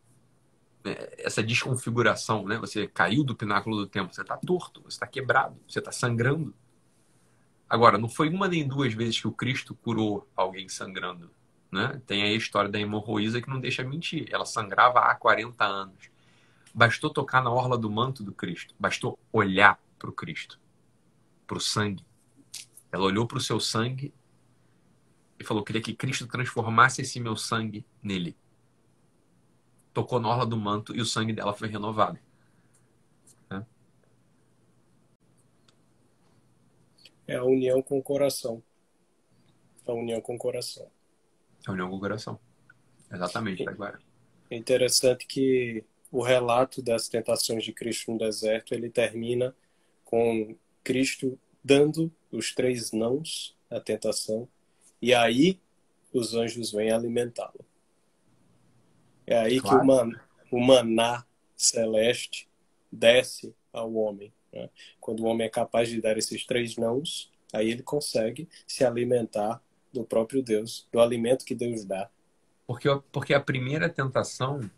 [1.18, 2.60] essa desconfiguração, né?
[2.60, 6.54] Você caiu do pináculo do tempo, você está torto, você está quebrado, você está sangrando.
[7.68, 11.32] Agora, não foi uma nem duas vezes que o Cristo curou alguém sangrando.
[11.72, 12.00] Né?
[12.06, 14.28] Tem aí a história da hemorroísa que não deixa mentir.
[14.30, 16.12] Ela sangrava há 40 anos.
[16.72, 18.76] Bastou tocar na orla do manto do Cristo.
[18.78, 20.60] Bastou olhar para o Cristo,
[21.48, 22.06] para o sangue.
[22.92, 24.14] Ela olhou para o seu sangue
[25.40, 28.36] e falou: queria que Cristo transformasse esse meu sangue nele
[29.94, 32.20] tocou na orla do manto e o sangue dela foi renovado.
[33.50, 33.66] Né?
[37.28, 38.62] É a união com o coração.
[39.86, 40.90] A união com o coração.
[41.68, 42.40] A união com o coração.
[43.12, 44.00] Exatamente, agora.
[44.50, 49.56] É interessante que o relato das tentações de Cristo no deserto, ele termina
[50.14, 54.48] com Cristo dando os três nãos à tentação,
[55.02, 55.60] e aí
[56.14, 57.66] os anjos vêm alimentá-lo.
[59.26, 59.80] É aí claro.
[59.80, 60.12] que o, man,
[60.52, 61.26] o maná
[61.58, 62.48] celeste
[62.92, 64.32] desce ao homem.
[64.52, 64.70] Né?
[65.02, 69.64] Quando o homem é capaz de dar esses três nãos, aí ele consegue se alimentar
[69.92, 72.08] do próprio Deus, do alimento que Deus dá.
[72.68, 74.70] Porque, porque a primeira tentação,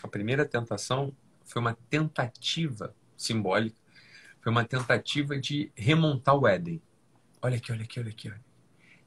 [0.00, 1.12] a primeira tentação
[1.44, 3.84] foi uma tentativa simbólica,
[4.46, 6.80] foi uma tentativa de remontar o Éden.
[7.42, 8.28] Olha aqui, olha aqui, olha aqui.
[8.28, 8.44] Olha.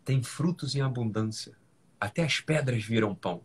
[0.03, 1.55] Tem frutos em abundância.
[1.97, 3.41] Até as pedras viram pão.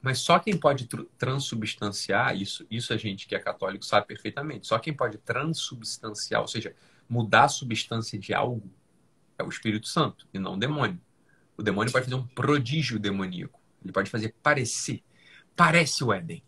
[0.00, 4.78] Mas só quem pode transubstanciar, isso, isso a gente que é católico sabe perfeitamente, só
[4.78, 6.74] quem pode transubstanciar, ou seja,
[7.06, 8.72] mudar a substância de algo,
[9.38, 10.98] é o Espírito Santo e não o demônio.
[11.54, 13.60] O demônio pode fazer um prodígio demoníaco.
[13.84, 15.04] Ele pode fazer parecer.
[15.54, 16.42] Parece o Éden.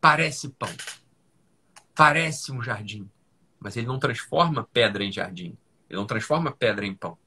[0.00, 0.74] Parece pão.
[1.94, 3.10] Parece um jardim.
[3.58, 5.56] Mas ele não transforma pedra em jardim.
[5.88, 7.18] Ele não transforma pedra em pão.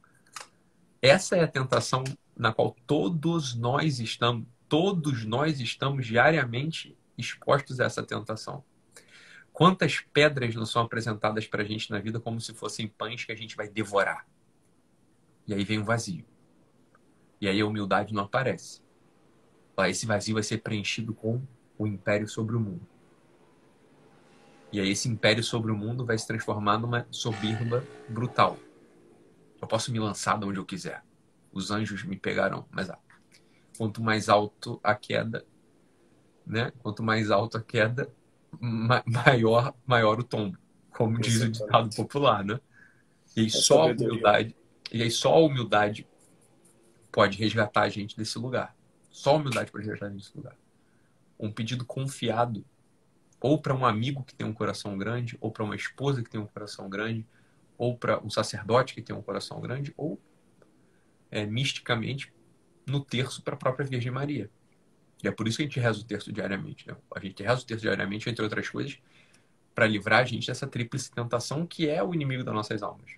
[1.01, 2.03] Essa é a tentação
[2.35, 8.63] na qual todos nós estamos todos nós estamos diariamente expostos a essa tentação.
[9.53, 13.31] Quantas pedras não são apresentadas para a gente na vida como se fossem pães que
[13.31, 14.27] a gente vai devorar?
[15.47, 16.25] E aí vem o vazio.
[17.39, 18.81] E aí a humildade não aparece.
[19.87, 21.41] Esse vazio vai ser preenchido com
[21.77, 22.87] o império sobre o mundo.
[24.75, 28.57] E aí esse império sobre o mundo vai se transformar numa soberba brutal.
[29.61, 31.01] Eu posso me lançar de onde eu quiser.
[31.53, 32.99] Os anjos me pegarão, mas ah,
[33.77, 35.45] quanto mais alto a queda,
[36.45, 36.73] né?
[36.79, 38.13] Quanto mais alto a queda,
[38.59, 40.57] ma maior maior o tombo,
[40.91, 42.59] como diz o ditado popular, né?
[43.33, 44.57] E aí só a humildade,
[44.91, 46.05] e aí só a humildade
[47.13, 48.75] pode resgatar a gente desse lugar.
[49.09, 50.57] Só a humildade pode resgatar a gente desse lugar.
[51.39, 52.65] Um pedido confiado
[53.39, 56.39] ou para um amigo que tem um coração grande, ou para uma esposa que tem
[56.39, 57.25] um coração grande,
[57.77, 60.19] ou para um sacerdote que tem um coração grande, ou
[61.29, 62.33] é, misticamente
[62.85, 64.49] no terço para a própria Virgem Maria.
[65.23, 66.87] E é por isso que a gente reza o terço diariamente.
[66.87, 66.95] Né?
[67.15, 68.97] A gente reza o terço diariamente, entre outras coisas,
[69.73, 73.11] para livrar a gente dessa tríplice tentação que é o inimigo das nossas almas.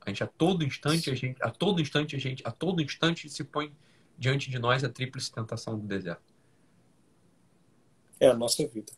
[0.00, 3.28] A gente a todo instante, a gente, a todo instante, a gente, a todo instante
[3.28, 3.72] se põe
[4.18, 6.32] diante de nós a tríplice tentação do deserto.
[8.20, 8.92] É a nossa vida.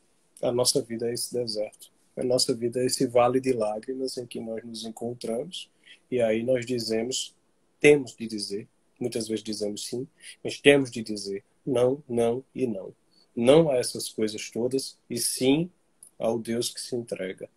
[0.44, 1.92] A nossa vida é esse deserto.
[2.16, 5.70] A nossa vida é esse vale de lágrimas em que nós nos encontramos
[6.10, 7.34] e aí nós dizemos,
[7.80, 8.68] temos de dizer,
[8.98, 10.06] Muitas vezes dizemos sim,
[10.42, 12.94] mas temos de dizer não, não e não.
[13.34, 15.70] Não a essas coisas todas e sim
[16.18, 17.48] ao Deus que se entrega.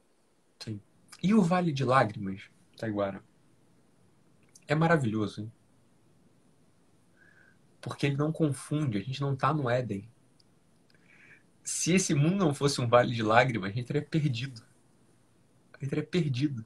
[0.60, 0.82] Sim.
[1.22, 2.42] E o Vale de Lágrimas,
[2.76, 3.24] Taiguara?
[4.68, 5.52] É maravilhoso, hein?
[7.80, 10.10] Porque ele não confunde, a gente não está no Éden.
[11.68, 14.64] Se esse mundo não fosse um vale de lágrimas, a gente teria perdido.
[15.74, 16.66] A gente teria perdido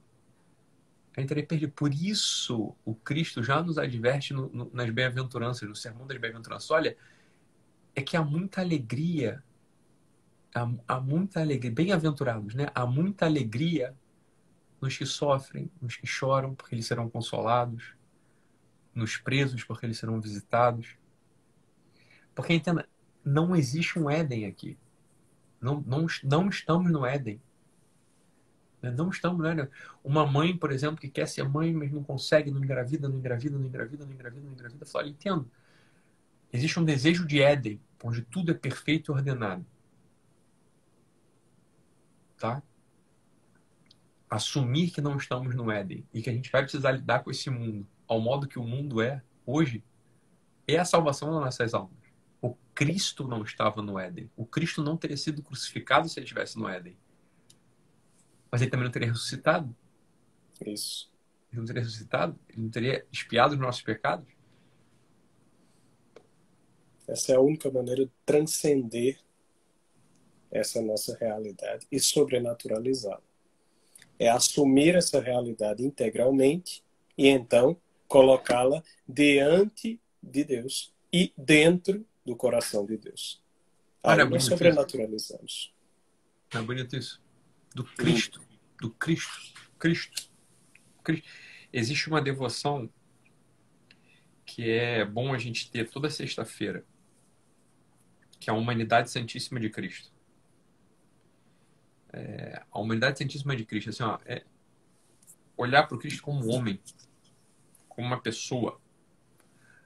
[1.16, 1.72] a gente teria perdido.
[1.72, 6.70] Por isso, o Cristo já nos adverte no, no, nas bem-aventuranças, no sermão das bem-aventuranças.
[6.70, 6.96] Olha,
[7.94, 9.42] é que há muita alegria,
[10.54, 12.68] há, há muita alegria, bem-aventurados, né?
[12.74, 13.94] Há muita alegria
[14.80, 17.94] nos que sofrem, nos que choram, porque eles serão consolados,
[18.94, 20.96] nos presos, porque eles serão visitados.
[22.34, 22.88] Porque, entenda,
[23.22, 24.78] não existe um Éden aqui.
[25.62, 27.40] Não, não, não estamos no Éden.
[28.82, 28.90] Né?
[28.90, 29.68] Não estamos, né?
[30.02, 33.56] Uma mãe, por exemplo, que quer ser mãe, mas não consegue, não engravida, não engravida,
[33.56, 34.84] não engravida, não engravida, não engravida.
[34.84, 35.48] Fala, entendo.
[36.52, 39.64] Existe um desejo de Éden, onde tudo é perfeito e ordenado.
[42.36, 42.60] Tá?
[44.28, 47.48] Assumir que não estamos no Éden e que a gente vai precisar lidar com esse
[47.48, 49.82] mundo ao modo que o mundo é hoje,
[50.68, 52.01] é a salvação das nossas almas.
[52.42, 54.28] O Cristo não estava no Éden.
[54.36, 56.98] O Cristo não teria sido crucificado se ele estivesse no Éden.
[58.50, 59.74] Mas ele também não teria ressuscitado.
[60.66, 61.10] Isso.
[61.50, 62.38] Ele não teria ressuscitado?
[62.48, 64.26] Ele não teria espiado os nossos pecados?
[67.06, 69.18] Essa é a única maneira de transcender
[70.50, 73.22] essa nossa realidade e sobrenaturalizá-la.
[74.18, 76.84] É assumir essa realidade integralmente
[77.16, 77.76] e então
[78.06, 83.42] colocá-la diante de Deus e dentro do coração de Deus.
[84.02, 85.74] Aí Olha, nós sobrenaturalizamos.
[86.52, 87.22] É bonito isso?
[87.74, 88.42] do Cristo,
[88.80, 90.30] do Cristo, Cristo,
[91.02, 91.28] Cristo.
[91.72, 92.88] Existe uma devoção
[94.44, 96.84] que é bom a gente ter toda sexta-feira,
[98.38, 100.12] que é a Humanidade Santíssima de Cristo.
[102.12, 104.44] É, a Humanidade Santíssima de Cristo, assim, ó, é
[105.56, 106.78] olhar para o Cristo como um homem,
[107.88, 108.78] como uma pessoa,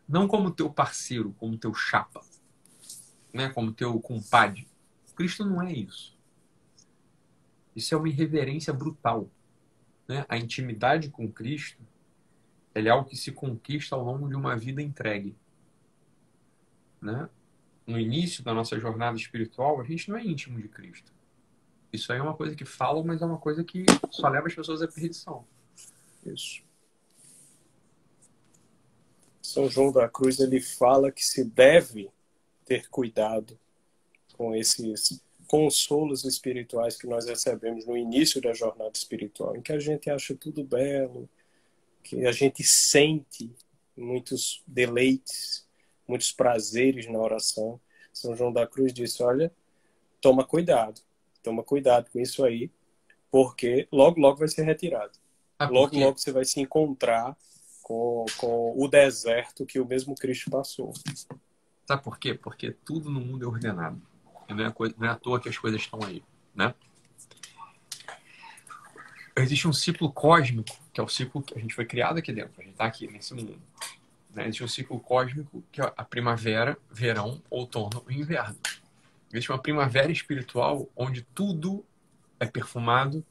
[0.09, 2.21] não como teu parceiro, como teu chapa,
[3.37, 4.67] né, como teu compadre.
[5.15, 6.17] Cristo não é isso.
[7.75, 9.29] Isso é uma irreverência brutal.
[10.09, 10.25] Né?
[10.29, 11.83] A intimidade com Cristo
[12.75, 15.37] é algo que se conquista ao longo de uma vida entregue.
[17.01, 17.29] Né?
[17.87, 21.13] No início da nossa jornada espiritual, a gente não é íntimo de Cristo.
[21.93, 24.55] Isso aí é uma coisa que falam, mas é uma coisa que só leva as
[24.55, 25.47] pessoas à perdição.
[26.25, 26.63] Isso.
[29.41, 32.11] São João da Cruz ele fala que se deve
[32.67, 33.59] ter cuidado
[34.37, 39.79] com esses consolos espirituais que nós recebemos no início da jornada espiritual, em que a
[39.79, 41.29] gente acha tudo belo,
[42.03, 43.51] que a gente sente
[43.97, 45.67] muitos deleites,
[46.07, 47.81] muitos prazeres na oração.
[48.13, 49.53] São João da Cruz disse: olha,
[50.21, 51.01] toma cuidado,
[51.43, 52.71] toma cuidado com isso aí,
[53.31, 55.19] porque logo, logo vai ser retirado.
[55.59, 57.37] Ah, logo, logo você vai se encontrar
[57.83, 60.93] com, com o deserto que o mesmo Cristo passou.
[61.87, 62.35] Sabe por quê?
[62.35, 64.01] Porque tudo no mundo é ordenado.
[64.49, 66.23] E não é, coisa, não é à toa que as coisas estão aí,
[66.55, 66.75] né?
[69.37, 72.55] Existe um ciclo cósmico, que é o ciclo que a gente foi criado aqui dentro.
[72.59, 73.61] A gente está aqui nesse mundo.
[74.35, 74.45] Né?
[74.45, 78.57] Existe um ciclo cósmico que é a primavera, verão, outono e inverno.
[79.31, 81.85] Existe uma primavera espiritual onde tudo
[82.41, 83.25] é perfumado,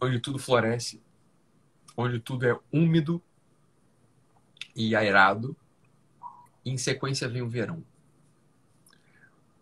[0.00, 1.00] onde tudo floresce,
[1.96, 3.22] onde tudo é úmido
[4.74, 5.56] e aerado.
[6.66, 7.82] Em sequência vem o verão.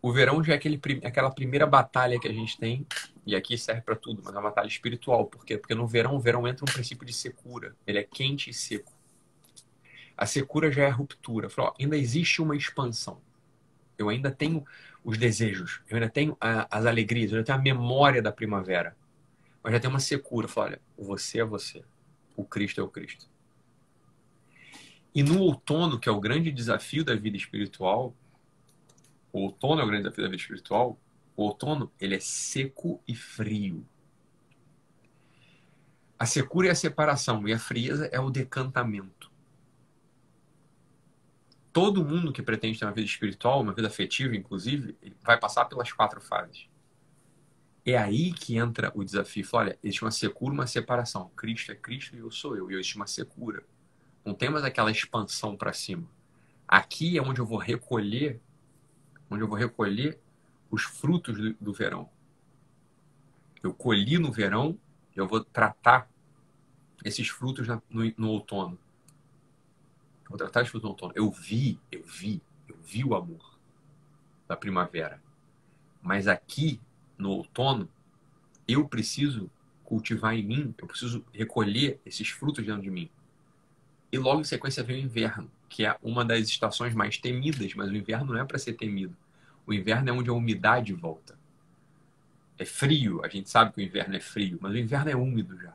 [0.00, 2.86] O verão já é aquele, aquela primeira batalha que a gente tem,
[3.26, 5.26] e aqui serve para tudo, mas é uma batalha espiritual.
[5.26, 5.58] Por quê?
[5.58, 7.76] Porque no verão, o verão entra um princípio de secura.
[7.86, 8.92] Ele é quente e seco.
[10.16, 11.50] A secura já é a ruptura.
[11.50, 13.20] Fala, ainda existe uma expansão.
[13.98, 14.64] Eu ainda tenho
[15.04, 18.96] os desejos, eu ainda tenho a, as alegrias, eu ainda tenho a memória da primavera.
[19.62, 20.48] Mas já tem uma secura.
[20.48, 21.84] Fala, olha, você é você.
[22.34, 23.28] O Cristo é o Cristo.
[25.14, 28.14] E no outono, que é o grande desafio da vida espiritual,
[29.32, 30.98] o outono é o grande desafio da vida espiritual,
[31.36, 33.86] o outono ele é seco e frio.
[36.18, 39.34] A secura é a separação e a frieza é o decantamento
[41.74, 45.92] todo mundo que pretende ter uma vida espiritual, uma vida afetiva, inclusive, vai passar pelas
[45.92, 46.68] quatro fases.
[47.84, 49.44] É aí que entra o desafio.
[49.52, 51.32] Olha, existe uma secura, uma separação.
[51.36, 52.70] Cristo é Cristo e eu sou eu.
[52.70, 53.64] E existe uma secura.
[54.24, 56.08] Não tem mais aquela expansão para cima.
[56.66, 58.40] Aqui é onde eu vou recolher,
[59.30, 60.18] onde eu vou recolher
[60.70, 62.08] os frutos do, do verão.
[63.62, 64.78] Eu colhi no verão,
[65.14, 66.08] eu vou tratar
[67.04, 68.78] esses frutos no, no outono.
[70.28, 71.12] Vou tratar de fruto no outono.
[71.14, 73.58] Eu vi, eu vi, eu vi o amor
[74.48, 75.22] da primavera.
[76.02, 76.80] Mas aqui,
[77.16, 77.88] no outono,
[78.66, 79.50] eu preciso
[79.84, 83.10] cultivar em mim, eu preciso recolher esses frutos dentro de mim.
[84.14, 87.90] E logo em sequência vem o inverno, que é uma das estações mais temidas, mas
[87.90, 89.16] o inverno não é para ser temido.
[89.66, 91.36] O inverno é onde a umidade volta.
[92.56, 95.60] É frio, a gente sabe que o inverno é frio, mas o inverno é úmido
[95.60, 95.74] já.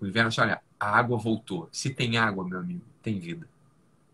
[0.00, 1.68] O inverno, você olha, a água voltou.
[1.70, 3.48] Se tem água, meu amigo, tem vida.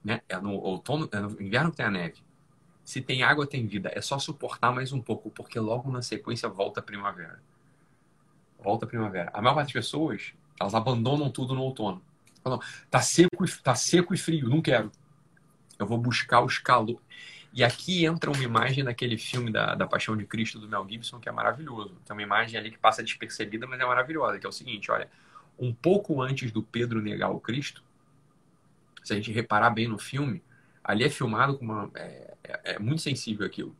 [0.04, 0.20] Né?
[0.28, 2.18] É no outono, é no inverno que tem a neve.
[2.84, 3.90] Se tem água, tem vida.
[3.94, 7.40] É só suportar mais um pouco, porque logo na sequência volta a primavera.
[8.62, 9.30] Volta a primavera.
[9.32, 12.02] A maior parte das pessoas, elas abandonam tudo no outono.
[12.90, 14.90] Tá seco, tá seco e frio, não quero.
[15.78, 17.00] Eu vou buscar os calor.
[17.52, 21.20] E aqui entra uma imagem daquele filme da, da Paixão de Cristo do Mel Gibson
[21.20, 21.94] que é maravilhoso.
[22.04, 25.08] Tem uma imagem ali que passa despercebida, mas é maravilhosa, que é o seguinte, olha,
[25.58, 27.82] um pouco antes do Pedro negar o Cristo,
[29.02, 30.42] se a gente reparar bem no filme,
[30.82, 31.90] ali é filmado com uma.
[31.94, 33.76] É, é, é muito sensível aquilo.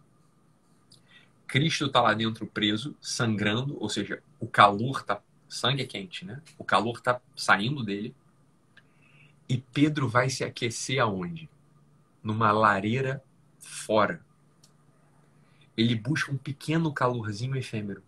[1.46, 5.20] Cristo está lá dentro preso, sangrando, ou seja, o calor tá.
[5.48, 6.40] Sangue é quente, né?
[6.56, 8.14] O calor está saindo dele.
[9.52, 11.46] E Pedro vai se aquecer aonde?
[12.22, 13.22] Numa lareira
[13.58, 14.24] fora.
[15.76, 18.02] Ele busca um pequeno calorzinho efêmero.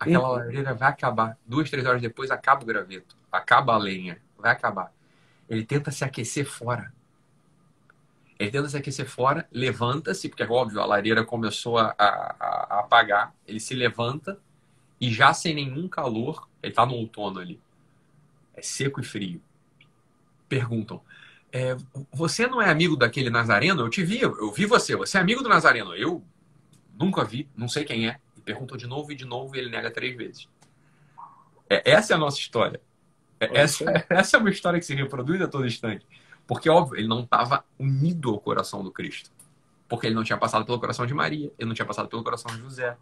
[0.00, 0.34] Aquela uhum.
[0.34, 1.38] lareira vai acabar.
[1.46, 3.16] Duas, três horas depois acaba o graveto.
[3.30, 4.20] Acaba a lenha.
[4.36, 4.92] Vai acabar.
[5.48, 6.92] Ele tenta se aquecer fora.
[8.36, 12.80] Ele tenta se aquecer fora, levanta-se, porque é óbvio, a lareira começou a, a, a,
[12.80, 13.32] apagar.
[13.46, 14.40] Ele se levanta
[15.00, 17.60] e já sem nenhum calor, ele está no outono ali.
[18.54, 19.40] É seco e frio.
[20.54, 21.02] Perguntam:
[21.52, 21.76] é,
[22.12, 23.82] Você não é amigo daquele Nazareno?
[23.82, 24.94] Eu te vi, eu vi você.
[24.94, 25.96] Você é amigo do Nazareno?
[25.96, 26.22] Eu
[26.96, 28.20] nunca vi, não sei quem é.
[28.36, 30.48] E perguntam de novo e de novo e ele nega três vezes.
[31.68, 32.80] É, essa é a nossa história.
[33.40, 36.06] Essa, essa é uma história que se reproduz a todo instante.
[36.46, 39.28] Porque, óbvio, ele não estava unido ao coração do Cristo.
[39.88, 42.54] Porque ele não tinha passado pelo coração de Maria, ele não tinha passado pelo coração
[42.54, 42.96] de José.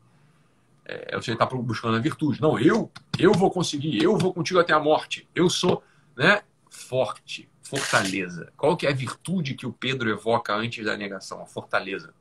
[0.87, 2.41] É, ele está buscando a virtude.
[2.41, 5.29] Não, eu, eu vou conseguir, eu vou contigo até a morte.
[5.35, 5.83] Eu sou,
[6.17, 6.43] né,
[6.73, 8.53] forte, fortaleza.
[8.57, 11.41] Qual que é a virtude que o Pedro evoca antes da negação?
[11.43, 12.13] A fortaleza.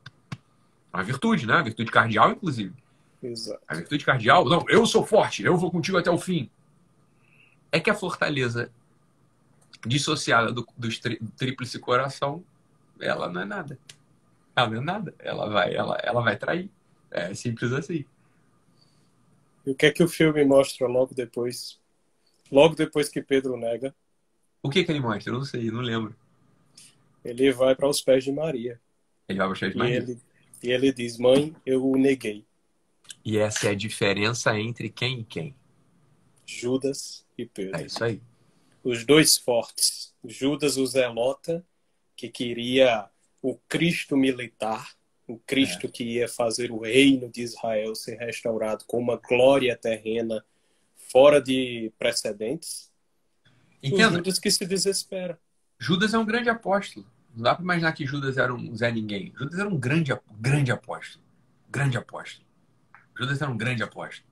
[0.92, 1.54] Uma virtude, né?
[1.54, 2.74] A virtude cardial, inclusive.
[3.22, 3.62] Exato.
[3.66, 6.50] A virtude cardial, não, eu sou forte, eu vou contigo até o fim
[7.72, 8.70] é que a fortaleza
[9.84, 10.88] dissociada do, do,
[11.36, 12.44] tríplice coração,
[13.00, 13.78] ela não é nada.
[14.54, 15.14] Ela não é nada.
[15.18, 16.70] Ela vai, ela, ela vai trair.
[17.10, 18.04] É simples assim.
[19.66, 21.80] E o que é que o filme mostra logo depois?
[22.50, 23.94] Logo depois que Pedro nega.
[24.62, 25.32] O que, que ele mostra?
[25.32, 26.14] Eu não sei, não lembro.
[27.24, 28.80] Ele vai para os pés de Maria.
[29.28, 29.94] Ele vai para os pés de Maria.
[29.94, 30.18] E ele,
[30.62, 32.44] e ele diz: Mãe, eu o neguei.
[33.24, 35.54] E essa é a diferença entre quem e quem?
[36.46, 37.76] Judas e Pedro.
[37.76, 38.20] É isso aí.
[38.84, 40.12] os dois fortes.
[40.24, 41.64] Judas o Zelota,
[42.16, 43.08] que queria
[43.40, 44.92] o Cristo militar,
[45.26, 45.90] o Cristo é.
[45.90, 50.44] que ia fazer o reino de Israel ser restaurado com uma glória terrena
[51.10, 52.91] fora de precedentes.
[53.82, 54.14] Entenda.
[54.14, 55.38] O Judas que se desespera.
[55.78, 57.06] Judas é um grande apóstolo.
[57.34, 59.32] Não dá para imaginar que Judas era um Zé Ninguém.
[59.36, 61.24] Judas era um grande, grande apóstolo.
[61.70, 62.46] Grande apóstolo.
[63.18, 64.28] Judas era um grande apóstolo.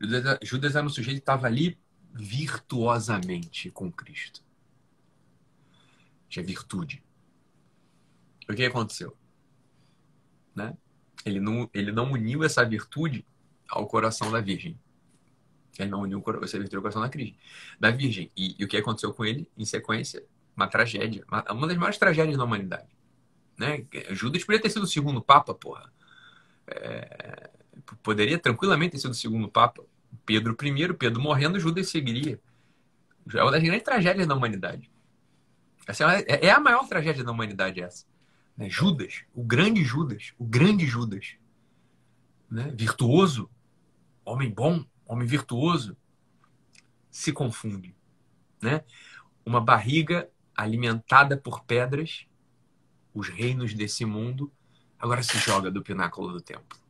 [0.00, 1.78] Judas, Judas era um sujeito que estava ali
[2.12, 4.42] virtuosamente com Cristo.
[6.28, 7.02] Tinha virtude.
[8.48, 9.16] O que aconteceu?
[10.54, 10.76] Né?
[11.24, 13.24] Ele, não, ele não uniu essa virtude
[13.68, 14.78] ao coração da Virgem.
[15.78, 17.10] Ele não uniu ao coração da,
[17.80, 18.30] da Virgem.
[18.36, 20.22] E, e o que aconteceu com ele, em sequência?
[20.56, 21.24] Uma tragédia.
[21.28, 22.88] Uma, uma das maiores tragédias da humanidade.
[23.58, 23.84] Né?
[24.10, 25.90] Judas poderia ter sido o segundo Papa, porra.
[26.66, 27.50] É,
[28.02, 29.82] poderia tranquilamente ter sido o segundo Papa.
[30.26, 32.38] Pedro I, Pedro morrendo, Judas seguiria.
[33.34, 34.90] É uma das grandes tragédias da humanidade.
[35.86, 38.04] Essa é, é a maior tragédia da humanidade, essa.
[38.56, 38.68] Né?
[38.68, 41.36] Judas, o grande Judas, o grande Judas.
[42.50, 42.72] Né?
[42.76, 43.50] Virtuoso,
[44.24, 45.96] homem bom, homem virtuoso,
[47.10, 47.94] se confunde.
[48.60, 48.84] Né?
[49.44, 52.26] Uma barriga alimentada por pedras,
[53.14, 54.52] os reinos desse mundo,
[54.98, 56.80] agora se joga do pináculo do templo.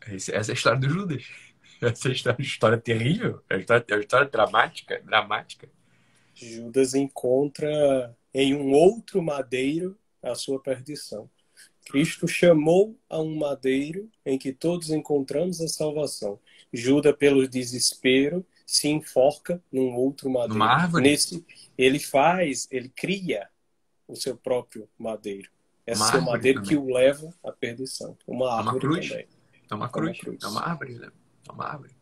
[0.00, 1.24] Essa é a história do Judas.
[1.80, 5.68] Essa é uma história terrível, é uma história, é uma história dramática, dramática.
[6.34, 11.30] Judas encontra em um outro madeiro a sua perdição.
[11.88, 16.38] Cristo chamou a um madeiro em que todos encontramos a salvação.
[16.72, 20.54] Judas, pelo desespero, se enforca num outro madeiro.
[20.54, 21.04] Numa árvore?
[21.04, 21.44] Nesse,
[21.76, 23.48] ele faz, ele cria
[24.06, 25.50] o seu próprio madeiro.
[25.86, 26.76] É o seu madeiro também.
[26.76, 28.16] que o leva à perdição.
[28.26, 29.08] Uma árvore uma cruz.
[29.08, 29.28] também.
[29.70, 30.08] É uma cruz.
[30.08, 30.38] É uma, cruz.
[30.42, 31.10] É uma árvore, né?
[31.48, 31.96] É uma árvore.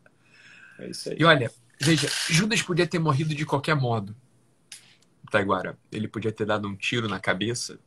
[0.79, 1.17] É isso aí.
[1.17, 4.13] E olha, veja, Judas podia ter morrido de qualquer modo.
[5.31, 5.77] Taiguara.
[5.89, 7.79] Ele podia ter dado um tiro na cabeça,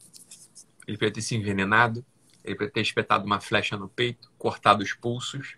[0.91, 2.05] ele podia ter se envenenado,
[2.43, 5.57] ele podia ter espetado uma flecha no peito, cortado os pulsos.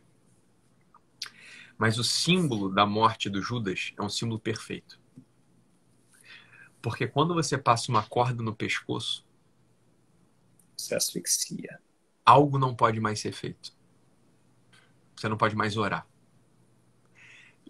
[1.78, 5.00] Mas o símbolo da morte do Judas é um símbolo perfeito.
[6.82, 9.24] Porque quando você passa uma corda no pescoço,
[10.76, 11.80] você asfixia.
[12.26, 13.72] Algo não pode mais ser feito.
[15.16, 16.06] Você não pode mais orar.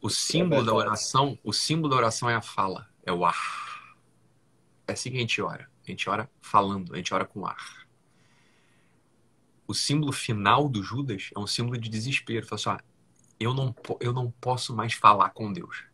[0.03, 3.95] O símbolo é da oração, o símbolo da oração é a fala, é o ar.
[4.89, 5.72] É assim que a gente ora.
[5.87, 7.87] A gente ora falando, a gente ora com ar.
[9.67, 12.47] O símbolo final do Judas é um símbolo de desespero.
[12.47, 12.85] Fala assim, ah,
[13.39, 15.85] eu não, eu não posso mais falar com Deus.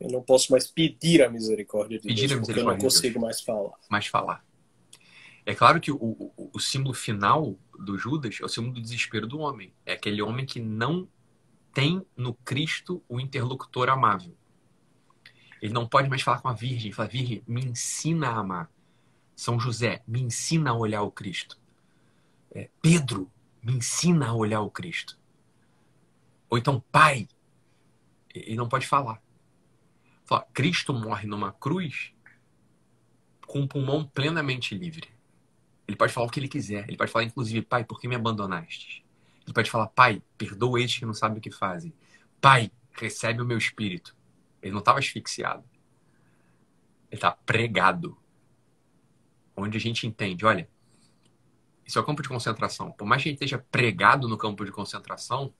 [0.00, 2.78] Eu não posso mais pedir a misericórdia de pedir Deus, a misericórdia porque eu não
[2.78, 3.74] consigo mais falar.
[3.90, 4.44] Mais falar.
[5.44, 9.26] É claro que o, o, o, símbolo final do Judas é o símbolo do desespero
[9.26, 9.72] do homem.
[9.86, 11.08] É aquele homem que não
[11.72, 14.36] tem no Cristo o interlocutor amável.
[15.60, 16.92] Ele não pode mais falar com a Virgem.
[16.92, 18.70] Fala, Virgem, me ensina a amar.
[19.38, 21.56] São José, me ensina a olhar o Cristo.
[22.50, 23.30] É, Pedro,
[23.62, 25.16] me ensina a olhar o Cristo.
[26.50, 27.28] Ou então, Pai,
[28.34, 29.22] ele não pode falar.
[30.24, 32.12] Fala, Cristo morre numa cruz
[33.46, 35.08] com o pulmão plenamente livre.
[35.86, 36.88] Ele pode falar o que ele quiser.
[36.88, 39.06] Ele pode falar, inclusive, pai, por que me abandonaste?
[39.46, 41.94] Ele pode falar, pai, perdoa eles que não sabem o que fazem.
[42.40, 44.16] Pai, recebe o meu espírito.
[44.60, 45.62] Ele não estava asfixiado.
[47.08, 48.18] Ele está pregado.
[49.60, 50.68] Onde a gente entende, olha,
[51.84, 52.92] isso é o campo de concentração.
[52.92, 55.52] Por mais que a gente esteja pregado no campo de concentração,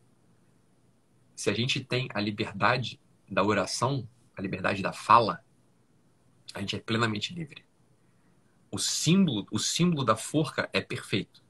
[1.35, 5.43] se a gente tem a liberdade da oração, a liberdade da fala,
[6.55, 7.69] a gente é plenamente livre
[8.71, 11.43] o símbolo, o símbolo da forca é perfeito.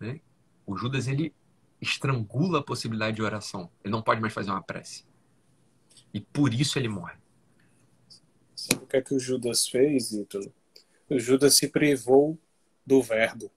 [0.00, 0.20] Né?
[0.66, 1.34] O Judas ele
[1.80, 3.70] estrangula a possibilidade de oração.
[3.82, 5.04] Ele não pode mais fazer uma prece.
[6.12, 7.16] E por isso ele morre.
[8.54, 10.52] Sabe o que é que o Judas fez, Ítalo?
[11.08, 12.38] O Judas se privou
[12.86, 13.50] do verbo.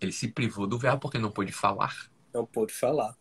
[0.00, 2.10] Ele se privou do verbo porque não pôde falar.
[2.32, 3.16] Não pôde falar.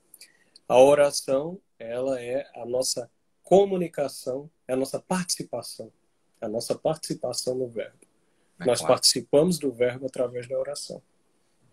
[0.67, 3.09] A oração, ela é a nossa
[3.41, 5.91] comunicação, é a nossa participação.
[6.41, 7.97] É a nossa participação no verbo.
[8.59, 8.93] É Nós claro.
[8.93, 11.01] participamos do verbo através da oração.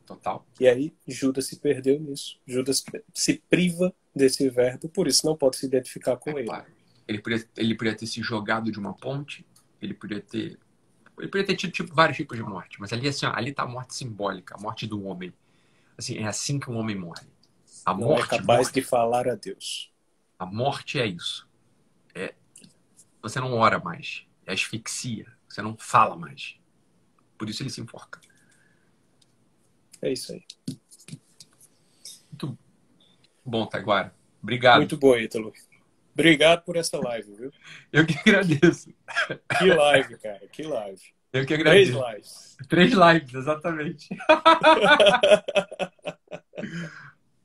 [0.06, 0.46] Total.
[0.60, 2.38] E aí Judas se perdeu nisso.
[2.46, 6.44] Judas se priva desse verbo, por isso não pode se identificar com é ele.
[6.44, 6.66] Claro.
[7.08, 9.46] Ele podia, ele podia ter se jogado de uma ponte,
[9.80, 10.58] ele podia ter.
[11.18, 13.62] Ele podia ter tido tipo, vários tipos de morte, mas ali assim, ó, ali tá
[13.62, 15.32] a morte simbólica, a morte do homem.
[15.96, 17.26] Assim, é assim que um homem morre.
[17.86, 18.74] A não é morte, é capaz morte.
[18.74, 19.92] de falar a Deus.
[20.38, 21.48] A morte é isso.
[22.14, 22.34] É,
[23.22, 24.26] você não ora mais.
[24.44, 25.32] É asfixia.
[25.48, 26.56] Você não fala mais.
[27.38, 28.20] Por isso ele se enforca.
[30.02, 30.44] É isso aí.
[32.30, 32.58] Muito
[33.44, 34.14] bom, Taiguara.
[34.42, 34.78] Obrigado.
[34.78, 35.52] Muito bom, Ítalo.
[36.14, 37.50] Obrigado por essa live, viu?
[37.92, 38.88] Eu que agradeço.
[39.58, 41.02] Que live, cara, que live.
[41.32, 41.92] Eu que agradeço.
[41.92, 42.56] Três lives.
[42.68, 44.08] Três lives, exatamente.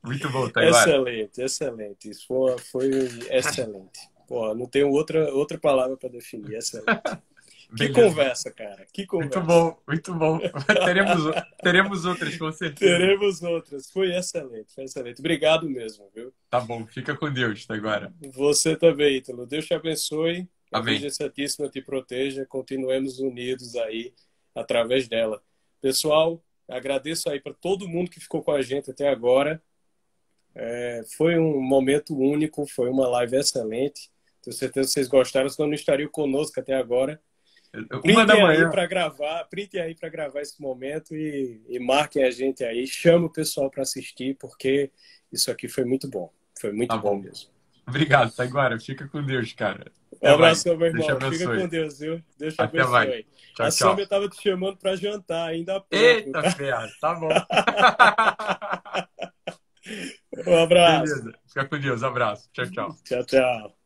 [0.02, 2.08] Muito bom, tá Excelente, excelente.
[2.08, 2.88] Isso foi, foi
[3.30, 4.00] excelente.
[4.26, 6.54] Pô, não tenho outra, outra palavra para definir.
[6.54, 6.88] Excelente.
[7.70, 8.02] Que Beleza.
[8.02, 8.86] conversa, cara.
[8.92, 9.40] Que conversa.
[9.40, 10.38] Muito bom, muito bom.
[10.84, 12.98] teremos, teremos outras, com certeza.
[12.98, 13.90] Teremos outras.
[13.90, 15.20] Foi excelente, foi excelente.
[15.20, 16.32] Obrigado mesmo, viu?
[16.48, 18.12] Tá bom, fica com Deus tá agora.
[18.32, 19.46] Você também, Ítalo.
[19.46, 20.48] Deus te abençoe.
[20.72, 20.72] Amém.
[20.72, 22.44] A Virgem Santíssima te proteja.
[22.44, 24.12] Continuemos unidos aí
[24.54, 25.40] através dela.
[25.80, 29.62] Pessoal, agradeço aí para todo mundo que ficou com a gente até agora.
[30.54, 34.10] É, foi um momento único, foi uma live excelente.
[34.42, 37.20] Tenho certeza que vocês gostaram, senão não estariam conosco até agora.
[38.04, 38.68] Uma da manhã.
[38.68, 43.26] para gravar, print aí para gravar esse momento e, e marquem a gente aí, chama
[43.26, 44.90] o pessoal para assistir, porque
[45.32, 46.32] isso aqui foi muito bom.
[46.60, 47.16] Foi muito tá bom.
[47.16, 47.22] bom.
[47.22, 47.48] mesmo.
[47.86, 48.78] Obrigado, Taiguara.
[48.78, 49.90] Fica com Deus, cara.
[50.22, 51.30] Um abraço, meu irmão.
[51.30, 52.22] Fica com Deus, viu?
[52.38, 53.26] Deus te Até abençoe.
[53.54, 55.96] Tchau, a Sônia tava te chamando para jantar ainda há pouco.
[55.96, 56.50] Eita, tá?
[56.50, 56.88] ferro.
[57.00, 57.30] Tá bom.
[60.46, 61.14] um abraço.
[61.14, 61.38] Beleza.
[61.48, 62.02] Fica com Deus.
[62.02, 62.50] Abraço.
[62.52, 62.94] Tchau, tchau.
[63.04, 63.79] Tchau, tchau.